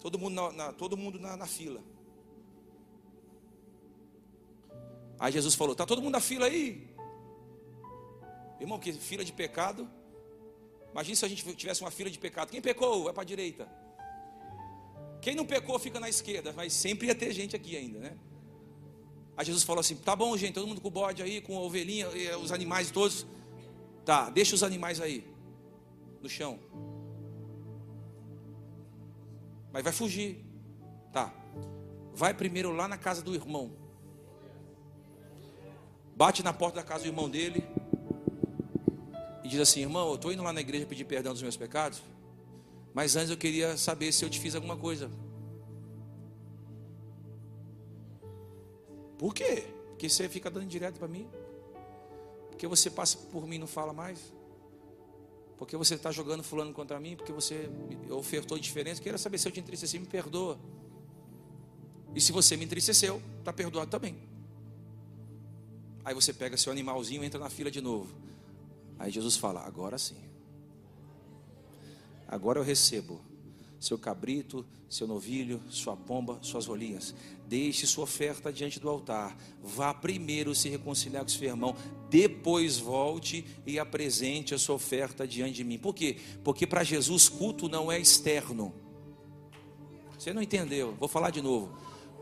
[0.00, 1.80] Todo mundo, na, na todo mundo na, na, fila.
[5.16, 6.88] Aí Jesus falou: Está todo mundo na fila aí?
[8.58, 9.88] Irmão, que fila de pecado.
[10.90, 12.50] Imagina se a gente tivesse uma fila de pecado.
[12.50, 13.04] Quem pecou?
[13.04, 13.68] Vai para a direita.
[15.22, 16.52] Quem não pecou fica na esquerda.
[16.52, 18.18] Mas sempre ia ter gente aqui ainda, né?
[19.36, 21.60] Aí Jesus falou assim: Tá bom, gente, todo mundo com o bode aí, com a
[21.60, 22.08] ovelhinha,
[22.42, 23.24] os animais todos.
[24.04, 25.37] Tá, deixa os animais aí
[26.22, 26.58] no chão.
[29.72, 30.44] Mas vai fugir.
[31.12, 31.32] Tá.
[32.14, 33.72] Vai primeiro lá na casa do irmão.
[36.16, 37.64] Bate na porta da casa do irmão dele.
[39.44, 42.02] e diz assim: irmão, eu estou indo lá na igreja pedir perdão dos meus pecados,
[42.92, 45.10] mas antes eu queria saber se eu te fiz alguma coisa.
[49.16, 49.64] Por quê?
[49.90, 51.28] Porque você fica dando direto para mim?
[52.50, 54.32] Porque você passa por mim e não fala mais?
[55.58, 57.16] Porque você está jogando fulano contra mim?
[57.16, 57.68] Porque você
[58.10, 59.02] ofertou diferença?
[59.02, 60.58] Quero saber se eu te entristeci, me perdoa.
[62.14, 64.16] E se você me entristeceu, está perdoado também.
[66.04, 68.14] Aí você pega seu animalzinho e entra na fila de novo.
[68.98, 70.16] Aí Jesus fala: agora sim.
[72.26, 73.20] Agora eu recebo
[73.78, 77.14] seu cabrito, seu novilho, sua pomba, suas rolinhas.
[77.46, 79.36] Deixe sua oferta diante do altar.
[79.62, 81.76] Vá primeiro se reconciliar com seu irmão.
[82.10, 85.78] Depois volte e apresente a sua oferta diante de mim.
[85.78, 86.16] Por quê?
[86.42, 88.74] Porque para Jesus culto não é externo.
[90.18, 90.94] Você não entendeu?
[90.98, 91.70] Vou falar de novo.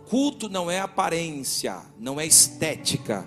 [0.08, 3.26] Culto não é aparência, não é estética.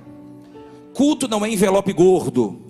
[0.93, 2.68] Culto não é envelope gordo.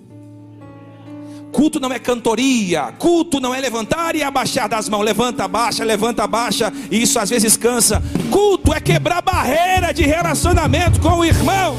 [1.52, 6.24] Culto não é cantoria, culto não é levantar e abaixar das mãos, levanta, abaixa, levanta,
[6.24, 8.02] abaixa, e isso às vezes cansa.
[8.30, 11.76] Culto é quebrar barreira de relacionamento com o irmão.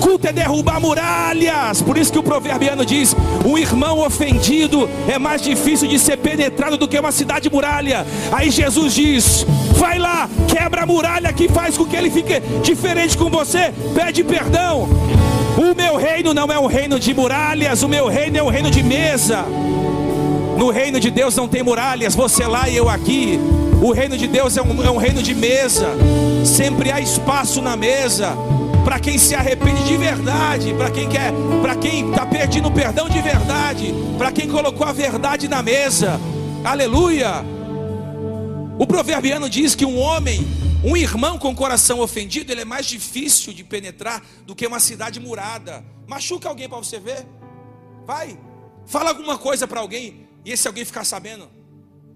[0.00, 1.82] Culto é derrubar muralhas.
[1.82, 3.14] Por isso que o proverbiano diz:
[3.44, 8.06] um irmão ofendido é mais difícil de ser penetrado do que uma cidade muralha.
[8.32, 9.44] Aí Jesus diz:
[9.74, 14.22] vai lá, quebra a muralha que faz com que ele fique diferente com você, pede
[14.22, 14.88] perdão.
[15.58, 18.70] O meu reino não é um reino de muralhas, o meu reino é um reino
[18.70, 19.44] de mesa.
[20.56, 23.40] No reino de Deus não tem muralhas, você lá e eu aqui.
[23.82, 25.88] O reino de Deus é um, é um reino de mesa.
[26.44, 28.36] Sempre há espaço na mesa
[28.84, 33.20] para quem se arrepende de verdade, para quem quer, para quem está pedindo perdão de
[33.20, 36.20] verdade, para quem colocou a verdade na mesa.
[36.62, 37.44] Aleluia.
[38.78, 40.46] O proverbiano diz que um homem
[40.84, 45.18] um irmão com coração ofendido, ele é mais difícil de penetrar do que uma cidade
[45.18, 45.84] murada.
[46.06, 47.26] Machuca alguém para você ver?
[48.06, 48.38] Vai.
[48.86, 51.50] Fala alguma coisa para alguém e esse alguém ficar sabendo.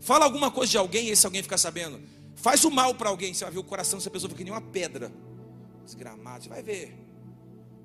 [0.01, 2.01] Fala alguma coisa de alguém e esse alguém ficar sabendo.
[2.37, 4.61] Faz o mal para alguém, você vai ver o coração dessa pessoa fica nem uma
[4.61, 5.13] pedra.
[5.85, 6.97] Desgramado, você vai ver.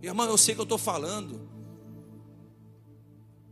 [0.02, 1.50] Irmão, eu sei que eu estou falando.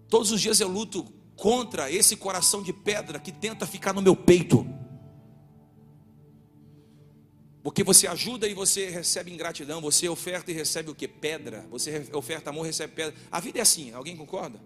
[0.07, 1.03] Todos os dias eu luto
[1.35, 4.65] contra esse coração de pedra que tenta ficar no meu peito.
[7.65, 11.07] Porque você ajuda e você recebe ingratidão, você oferta e recebe o que?
[11.07, 11.65] Pedra.
[11.71, 13.19] Você oferta amor e recebe pedra.
[13.31, 14.61] A vida é assim, alguém concorda?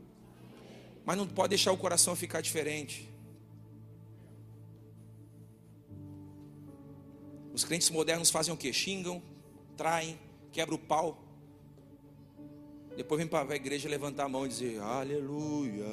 [1.05, 3.09] Mas não pode deixar o coração ficar diferente.
[7.53, 8.73] Os crentes modernos fazem o que?
[8.73, 9.23] Xingam,
[9.77, 10.19] traem,
[10.51, 11.23] quebram o pau.
[12.97, 15.85] Depois vem para a igreja levantar a mão e dizer: Aleluia.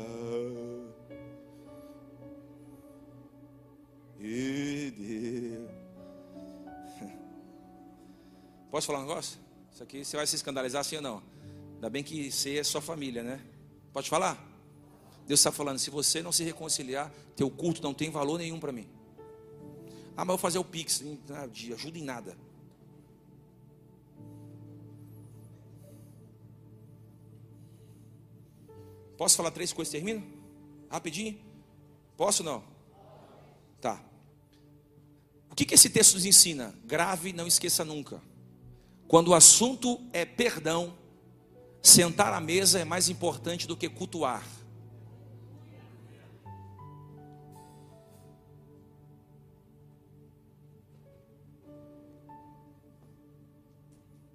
[8.76, 9.38] Posso falar um negócio?
[9.72, 11.22] Isso aqui você vai se escandalizar assim ou não?
[11.76, 13.40] Ainda bem que você é sua família, né?
[13.90, 14.36] Pode falar?
[15.26, 18.72] Deus está falando, se você não se reconciliar, teu culto não tem valor nenhum para
[18.72, 18.86] mim.
[20.14, 21.02] Ah, mas eu vou fazer o Pix,
[21.50, 22.36] de ajuda em nada.
[29.16, 30.22] Posso falar três coisas e termino?
[30.90, 31.40] Rapidinho?
[32.14, 32.62] Posso não?
[33.80, 34.04] Tá.
[35.50, 36.74] O que, que esse texto nos ensina?
[36.84, 38.20] Grave, não esqueça nunca.
[39.08, 40.96] Quando o assunto é perdão,
[41.80, 44.44] sentar à mesa é mais importante do que cultuar.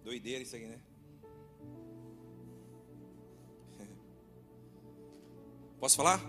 [0.03, 0.80] Doideira isso aqui, né?
[5.80, 6.22] Posso falar?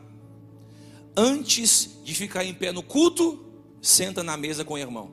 [1.17, 3.45] Antes de ficar em pé no culto,
[3.81, 5.13] senta na mesa com o irmão.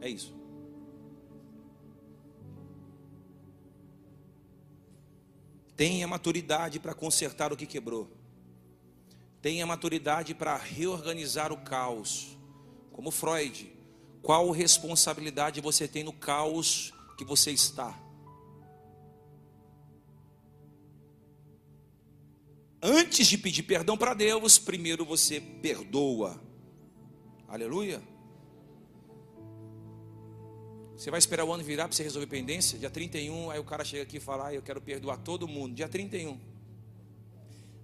[0.00, 0.41] É isso.
[5.82, 8.08] Tenha maturidade para consertar o que quebrou.
[9.40, 12.38] Tenha maturidade para reorganizar o caos.
[12.92, 13.68] Como Freud,
[14.22, 18.00] qual responsabilidade você tem no caos que você está?
[22.80, 26.40] Antes de pedir perdão para Deus, primeiro você perdoa.
[27.48, 28.00] Aleluia.
[30.96, 32.78] Você vai esperar o ano virar para você resolver pendência?
[32.78, 35.74] Dia 31, aí o cara chega aqui e fala: ah, Eu quero perdoar todo mundo.
[35.74, 36.38] Dia 31.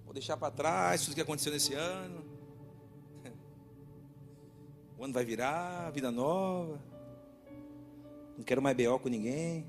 [0.05, 2.23] Vou deixar para trás tudo que aconteceu nesse ano.
[4.97, 6.77] O ano vai virar, vida nova.
[8.37, 9.65] Não quero mais BO com ninguém.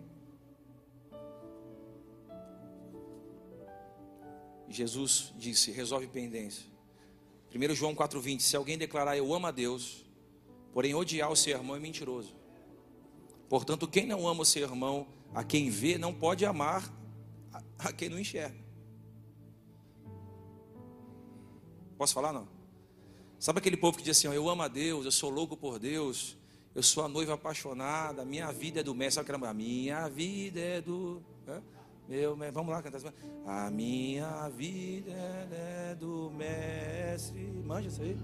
[4.69, 6.65] Jesus disse: resolve pendência.
[7.55, 10.05] 1 João 4,20: Se alguém declarar eu amo a Deus,
[10.73, 12.40] porém odiar o seu irmão é mentiroso.
[13.51, 16.89] Portanto, quem não ama o seu irmão, a quem vê, não pode amar
[17.81, 18.57] a quem não enxerga.
[21.99, 22.47] Posso falar não?
[23.41, 25.81] Sabe aquele povo que diz assim: ó, eu amo a Deus, eu sou louco por
[25.81, 26.39] Deus,
[26.77, 29.17] eu sou a noiva apaixonada, minha vida é do mestre.
[29.17, 29.55] Sabe aquela mulher?
[29.55, 31.21] Minha vida é do.
[32.09, 33.13] Meu, vamos lá cantar.
[33.45, 37.45] A minha vida é do mestre.
[37.65, 38.17] Manja isso aí.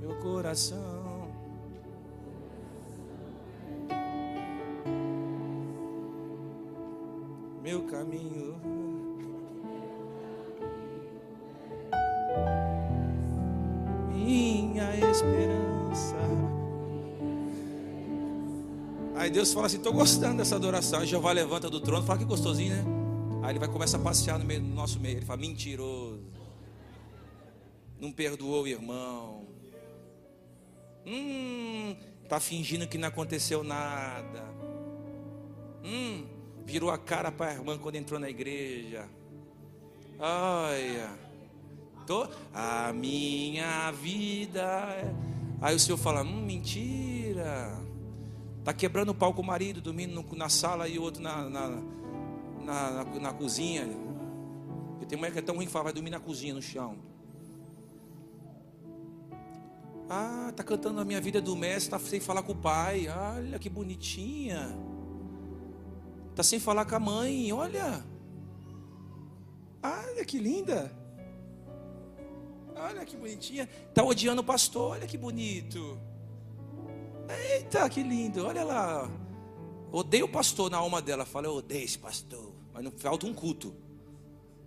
[0.00, 1.27] Meu coração
[7.68, 8.58] Meu caminho.
[14.10, 16.16] Minha esperança.
[19.14, 21.00] Aí Deus fala assim: estou gostando dessa adoração.
[21.00, 22.84] Aí Jeová levanta do trono, fala que gostosinho, né?
[23.42, 25.18] Aí ele vai começar a passear no, meio, no nosso meio.
[25.18, 26.24] Ele fala: mentiroso.
[28.00, 29.46] Não perdoou o irmão.
[31.06, 31.94] Hum,
[32.30, 34.42] tá fingindo que não aconteceu nada.
[35.84, 36.37] Hum,
[36.68, 39.08] virou a cara para a irmã quando entrou na igreja.
[40.18, 41.08] Olha,
[42.06, 44.60] tô, a minha vida.
[44.60, 45.14] É...
[45.62, 47.74] Aí o senhor fala: hum, mentira.
[48.62, 51.68] Tá quebrando o pau com o marido, dormindo na sala e o outro na, na,
[52.60, 53.88] na, na, na cozinha.
[54.90, 56.98] Porque tem mulher que é tão ruim que fala, vai dormir na cozinha, no chão.
[60.10, 63.08] Ah, tá cantando a minha vida do mestre, tá sem falar com o pai.
[63.08, 64.76] Olha que bonitinha.
[66.38, 68.04] Tá sem falar com a mãe, olha.
[69.82, 70.96] Olha que linda.
[72.76, 73.68] Olha que bonitinha.
[73.92, 75.98] Tá odiando o pastor, olha que bonito.
[77.28, 78.46] Eita, que lindo.
[78.46, 79.10] Olha lá.
[79.90, 81.26] Odeio o pastor na alma dela.
[81.26, 82.52] Fala, eu odeio esse pastor.
[82.72, 83.74] Mas não falta um culto.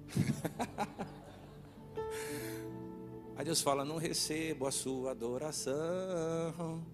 [3.37, 6.85] Aí Deus fala: Não recebo a sua adoração.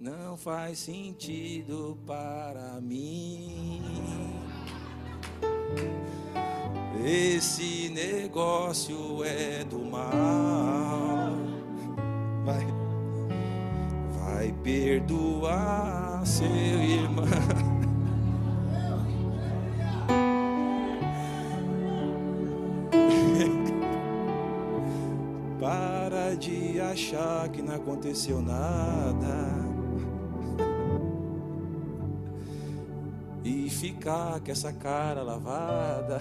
[0.00, 3.82] Não faz sentido para mim.
[7.04, 11.32] Esse negócio é do mal.
[12.44, 12.66] Vai,
[14.20, 17.24] vai perdoar seu irmão.
[26.38, 29.77] de achar que não aconteceu nada.
[33.78, 36.20] Ficar com essa cara lavada.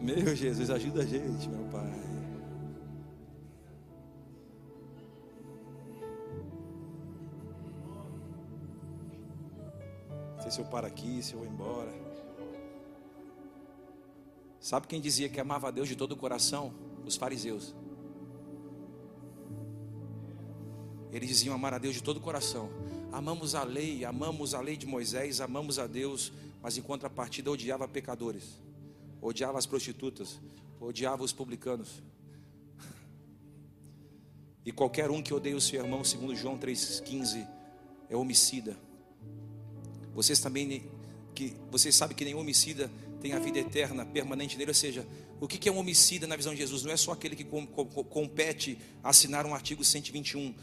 [0.00, 1.92] Meu Jesus, ajuda a gente, meu Pai.
[10.36, 11.92] Não sei se eu paro aqui, se eu vou embora.
[14.60, 16.74] Sabe quem dizia que amava a Deus de todo o coração?
[17.06, 17.74] Os fariseus.
[21.10, 22.68] Eles diziam amar a Deus de todo o coração.
[23.12, 26.32] Amamos a lei, amamos a lei de Moisés, amamos a Deus,
[26.62, 28.60] mas em contrapartida odiava pecadores,
[29.20, 30.38] odiava as prostitutas,
[30.80, 32.02] odiava os publicanos.
[34.64, 37.46] E qualquer um que odeia o seu irmão, segundo João 3,15,
[38.10, 38.76] é homicida.
[40.14, 40.84] Vocês também
[41.34, 42.90] que vocês sabem que nenhum homicida
[43.20, 44.70] tem a vida eterna permanente nele.
[44.70, 45.06] Ou seja,
[45.40, 46.82] o que é um homicida na visão de Jesus?
[46.82, 50.54] Não é só aquele que compete a assinar um artigo 121.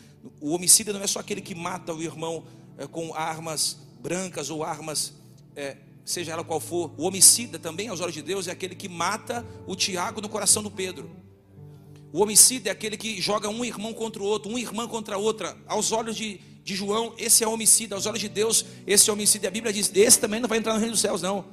[0.41, 2.45] O homicida não é só aquele que mata o irmão
[2.77, 5.13] é, com armas brancas ou armas,
[5.55, 6.93] é, seja ela qual for.
[6.97, 10.61] O homicida também, aos olhos de Deus, é aquele que mata o Tiago no coração
[10.61, 11.09] do Pedro.
[12.11, 15.17] O homicida é aquele que joga um irmão contra o outro, um irmão contra a
[15.17, 15.57] outra.
[15.67, 17.95] Aos olhos de, de João, esse é homicida.
[17.95, 19.47] Aos olhos de Deus, esse é homicida.
[19.47, 21.45] A Bíblia diz: esse também não vai entrar no reino dos céus, não.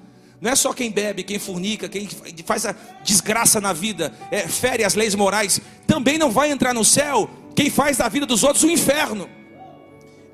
[0.43, 2.09] Não é só quem bebe, quem fornica, quem
[2.45, 2.74] faz a
[3.05, 5.61] desgraça na vida, é, fere as leis morais.
[5.86, 9.30] Também não vai entrar no céu quem faz da vida dos outros o um inferno.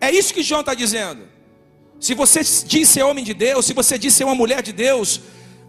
[0.00, 1.28] É isso que João está dizendo.
[2.00, 5.20] Se você diz ser homem de Deus, se você diz ser uma mulher de Deus,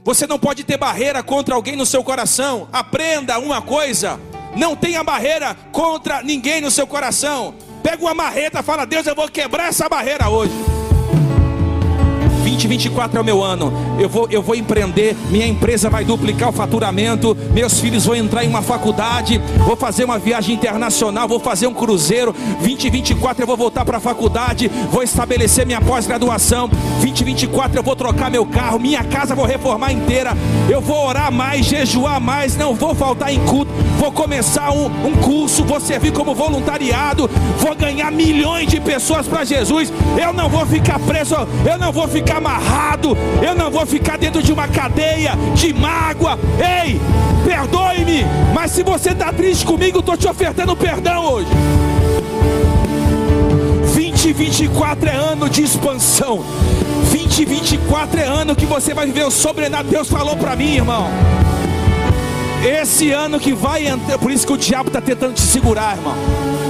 [0.06, 2.70] você não pode ter barreira contra alguém no seu coração.
[2.72, 4.22] Aprenda uma coisa:
[4.56, 7.56] não tenha barreira contra ninguém no seu coração.
[7.84, 10.79] Pega uma marreta, fala: Deus, eu vou quebrar essa barreira hoje.
[12.60, 13.72] 2024 é o meu ano.
[13.98, 18.44] Eu vou, eu vou empreender, minha empresa vai duplicar o faturamento, meus filhos vão entrar
[18.44, 22.36] em uma faculdade, vou fazer uma viagem internacional, vou fazer um cruzeiro.
[22.60, 26.70] 2024 eu vou voltar para a faculdade, vou estabelecer minha pós-graduação.
[27.00, 30.36] 2024 eu vou trocar meu carro, minha casa vou reformar inteira.
[30.70, 33.72] Eu vou orar mais, jejuar mais, não vou faltar em culto.
[33.98, 39.46] Vou começar um, um curso, vou servir como voluntariado, vou ganhar milhões de pessoas para
[39.46, 39.92] Jesus.
[40.22, 41.36] Eu não vou ficar preso,
[41.70, 46.40] eu não vou ficar amarrado, eu não vou ficar dentro de uma cadeia de mágoa.
[46.58, 47.00] Ei,
[47.46, 51.50] perdoe-me, mas se você está triste comigo, estou te ofertando perdão hoje.
[53.94, 56.44] 2024 é ano de expansão.
[57.12, 59.90] 2024 é ano que você vai viver o sobrenatural.
[59.92, 61.08] Deus falou para mim, irmão.
[62.64, 66.16] Esse ano que vai entrar, por isso que o diabo está tentando te segurar, irmão.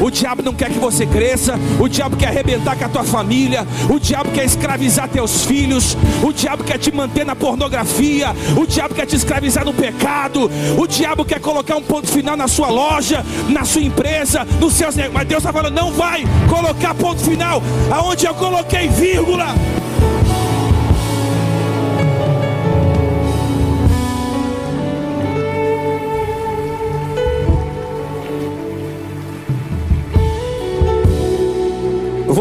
[0.02, 3.68] O diabo não quer que você cresça, o diabo quer arrebentar com a tua família,
[3.90, 8.94] o diabo quer escravizar teus filhos, o diabo quer te manter na pornografia, o diabo
[8.94, 13.26] quer te escravizar no pecado, o diabo quer colocar um ponto final na sua loja,
[13.50, 15.14] na sua empresa, nos seus negócios.
[15.14, 17.62] Mas Deus está falando, não vai colocar ponto final,
[17.92, 19.56] aonde eu coloquei vírgula.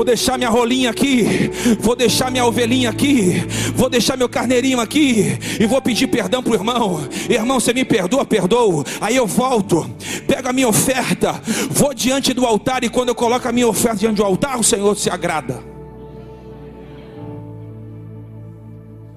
[0.09, 3.35] Deixar minha rolinha aqui, vou deixar minha ovelhinha aqui,
[3.75, 7.07] vou deixar meu carneirinho aqui e vou pedir perdão para o irmão.
[7.29, 8.85] Irmão, você me perdoa, perdoo.
[9.03, 9.89] Aí eu volto,
[10.27, 11.33] pego a minha oferta,
[11.71, 14.65] vou diante do altar e quando eu coloco a minha oferta diante do altar, o
[14.65, 15.63] Senhor se agrada.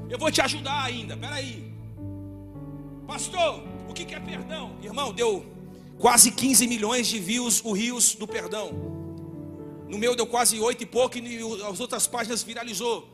[0.10, 1.72] Eu vou te ajudar ainda, peraí.
[3.08, 4.72] Pastor, o que é perdão?
[4.84, 5.46] Irmão, deu
[5.98, 9.01] quase 15 milhões de views o Rios do Perdão.
[9.92, 13.10] No meu deu quase oito e pouco e as outras páginas viralizou.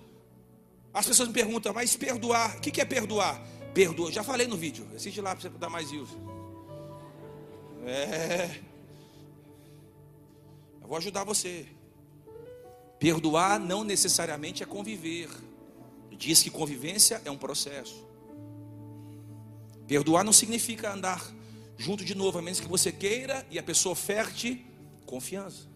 [0.94, 3.42] As pessoas me perguntam, mas perdoar, o que é perdoar?
[3.74, 6.10] Perdoa, já falei no vídeo, assiste lá para você dar mais views.
[7.84, 8.62] É.
[10.80, 11.66] Eu vou ajudar você.
[13.00, 15.30] Perdoar não necessariamente é conviver.
[16.12, 18.06] Diz que convivência é um processo.
[19.88, 21.26] Perdoar não significa andar
[21.76, 24.64] junto de novo, a menos que você queira e a pessoa oferte
[25.08, 25.76] confiança.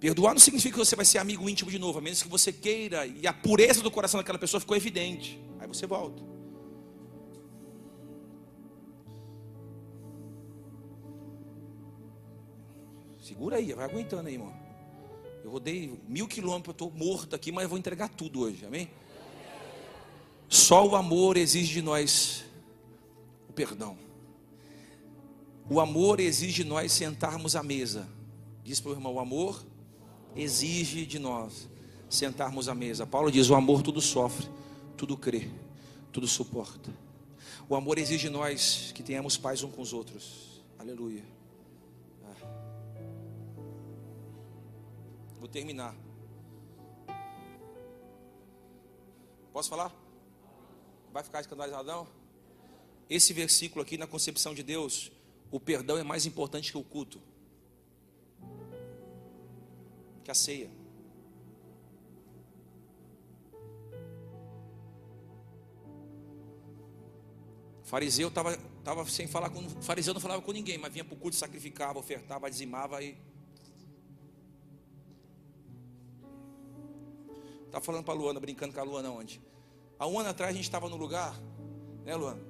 [0.00, 2.52] Perdoar não significa que você vai ser amigo íntimo de novo, a menos que você
[2.52, 5.40] queira e a pureza do coração daquela pessoa ficou evidente.
[5.58, 6.22] Aí você volta.
[13.20, 14.54] Segura aí, vai aguentando aí, irmão.
[15.44, 18.88] Eu rodei mil quilômetros, estou morto aqui, mas eu vou entregar tudo hoje, amém?
[20.48, 22.44] Só o amor exige de nós
[23.48, 23.98] o perdão.
[25.68, 28.08] O amor exige de nós sentarmos à mesa.
[28.62, 29.62] Diz para o irmão: o amor
[30.34, 31.68] exige de nós
[32.08, 33.06] sentarmos à mesa.
[33.06, 34.48] Paulo diz: o amor tudo sofre,
[34.96, 35.48] tudo crê,
[36.12, 36.90] tudo suporta.
[37.68, 40.62] O amor exige de nós que tenhamos paz uns com os outros.
[40.78, 41.22] Aleluia.
[42.24, 42.46] Ah.
[45.38, 45.94] Vou terminar.
[49.52, 49.92] Posso falar?
[51.12, 52.06] Vai ficar escandalizado não?
[53.10, 55.10] Esse versículo aqui na concepção de Deus,
[55.50, 57.20] o perdão é mais importante que o culto
[60.28, 60.70] que a ceia.
[67.82, 68.54] O fariseu estava
[68.84, 69.64] tava sem falar com.
[69.64, 73.16] O fariseu não falava com ninguém, mas vinha para o culto, sacrificava, ofertava, dizimava e.
[77.64, 79.40] Estava falando para a Luana, brincando com a Luana ontem.
[79.98, 81.40] Há um ano atrás a gente estava no lugar,
[82.04, 82.42] né, Luana?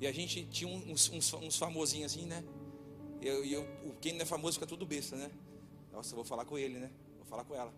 [0.00, 2.42] E a gente tinha uns, uns, uns famosinhos assim, né?
[3.20, 5.30] E eu, eu, quem não é famoso fica tudo besta, né?
[5.96, 6.90] Nossa, vou falar com ele, né?
[7.16, 7.72] Vou falar com ela.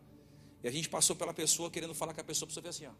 [0.60, 2.86] E a gente passou pela pessoa querendo falar com a pessoa, a pessoa fez assim,
[2.86, 2.94] ó.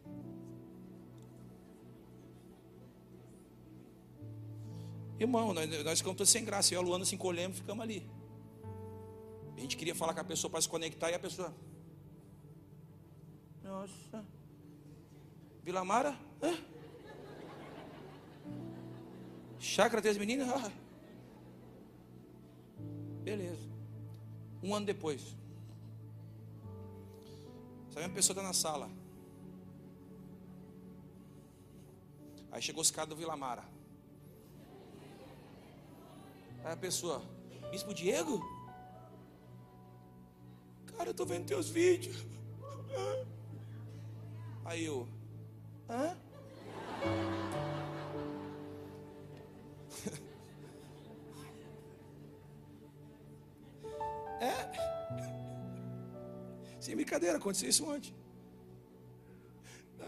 [5.18, 6.72] Irmão, nós, nós ficamos todos sem graça.
[6.72, 8.08] Eu e a Luana se encolhemos e ficamos ali.
[9.56, 11.52] A gente queria falar com a pessoa para se conectar e a pessoa.
[13.64, 14.24] Nossa.
[15.64, 16.16] Vila Mara?
[16.40, 16.56] Hã?
[19.58, 20.48] Chácara Três Meninas?
[20.48, 20.70] Ah.
[23.24, 23.77] Beleza.
[24.62, 25.36] Um ano depois.
[27.88, 28.90] Essa mesma pessoa está na sala.
[32.50, 33.64] Aí chegou os caras do Vila Mara.
[36.64, 37.22] Aí a pessoa,
[37.70, 38.42] Bispo Diego?
[40.96, 42.26] Cara, eu tô vendo teus vídeos.
[44.64, 45.08] Aí eu,
[45.88, 46.16] hã?
[56.88, 58.14] Sem brincadeira, aconteceu isso ontem.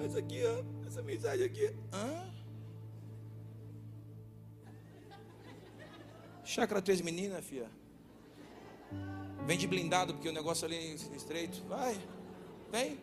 [0.03, 1.71] Essa aqui, ó, essa mensagem aqui.
[1.93, 2.33] Hã?
[6.43, 7.71] Chácara três meninas, filha.
[9.47, 11.63] Vem de blindado, porque o negócio ali é estreito.
[11.69, 12.01] Vai,
[12.73, 12.99] vem.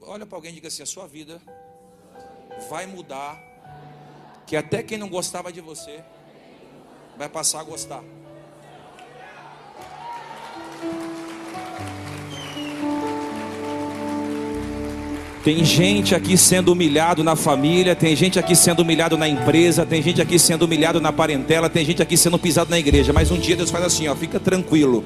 [0.00, 1.42] Olha para alguém e diga assim: a sua vida
[2.70, 3.38] vai mudar.
[4.46, 6.02] Que até quem não gostava de você
[7.18, 8.02] vai passar a gostar.
[15.44, 20.00] Tem gente aqui sendo humilhado na família, tem gente aqui sendo humilhado na empresa, tem
[20.00, 23.12] gente aqui sendo humilhado na parentela, tem gente aqui sendo pisado na igreja.
[23.12, 25.02] Mas um dia Deus faz assim, ó, fica tranquilo.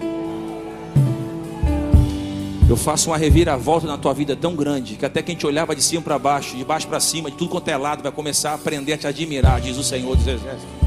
[2.68, 5.82] Eu faço uma reviravolta na tua vida tão grande que até quem te olhava de
[5.82, 8.55] cima para baixo, de baixo para cima, de tudo quanto é lado, vai começar a
[8.55, 10.86] aprender a te admirar, diz o Senhor dos Exércitos.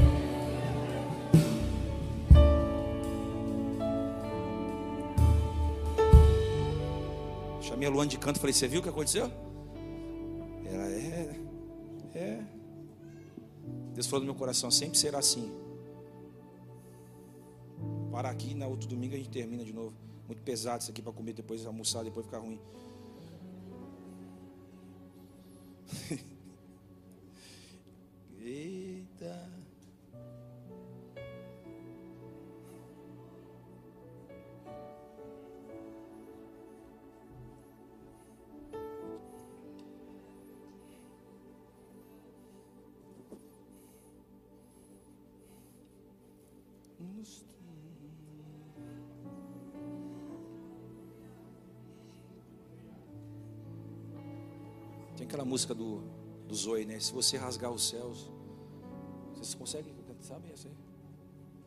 [7.89, 9.31] A Luana de canto e falei: Você viu o que aconteceu?
[10.65, 11.39] Ela é.
[12.13, 12.43] É.
[13.93, 15.51] Deus falou no meu coração: Sempre será assim.
[18.11, 19.93] Para aqui, na outro domingo a gente termina de novo.
[20.27, 22.59] Muito pesado isso aqui para comer depois, almoçar, depois ficar ruim.
[28.39, 28.88] Eita.
[55.15, 56.01] Tem aquela música do,
[56.47, 56.99] do Zoe, né?
[56.99, 58.31] Se você rasgar os céus,
[59.33, 60.75] vocês conseguem, sabe essa aí?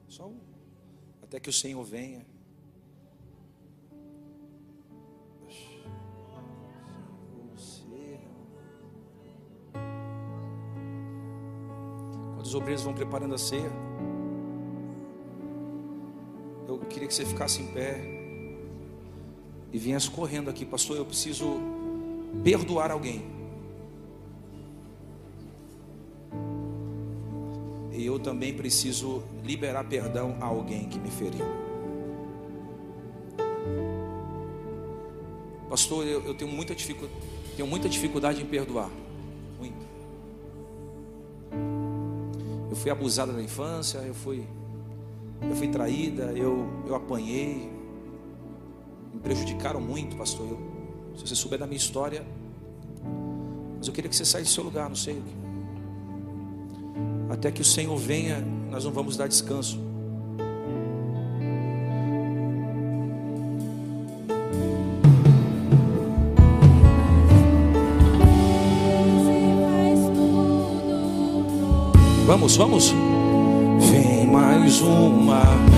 [0.08, 0.40] Só um.
[1.22, 2.26] Até que o Senhor venha.
[12.34, 13.91] Quando os obreiros vão preparando a ceia,
[17.02, 18.00] queria que você ficasse em pé
[19.72, 20.96] e viesse correndo aqui, pastor.
[20.96, 21.58] Eu preciso
[22.44, 23.24] perdoar alguém.
[27.92, 31.44] E eu também preciso liberar perdão a alguém que me feriu.
[35.68, 37.20] Pastor, eu, eu tenho, muita dificuldade,
[37.56, 38.90] tenho muita dificuldade em perdoar.
[39.58, 39.86] Muito.
[42.70, 44.46] Eu fui abusada na infância, eu fui,
[45.48, 47.70] eu fui traída, eu, eu apanhei.
[49.12, 50.46] Me prejudicaram muito, pastor.
[50.46, 50.58] Eu,
[51.16, 52.24] se você souber da minha história,
[53.76, 55.42] mas eu queria que você saísse do seu lugar, não sei o que.
[57.32, 58.40] Até que o Senhor venha,
[58.70, 59.78] nós não vamos dar descanso.
[72.26, 73.11] Vamos, vamos.
[74.80, 75.71] Uma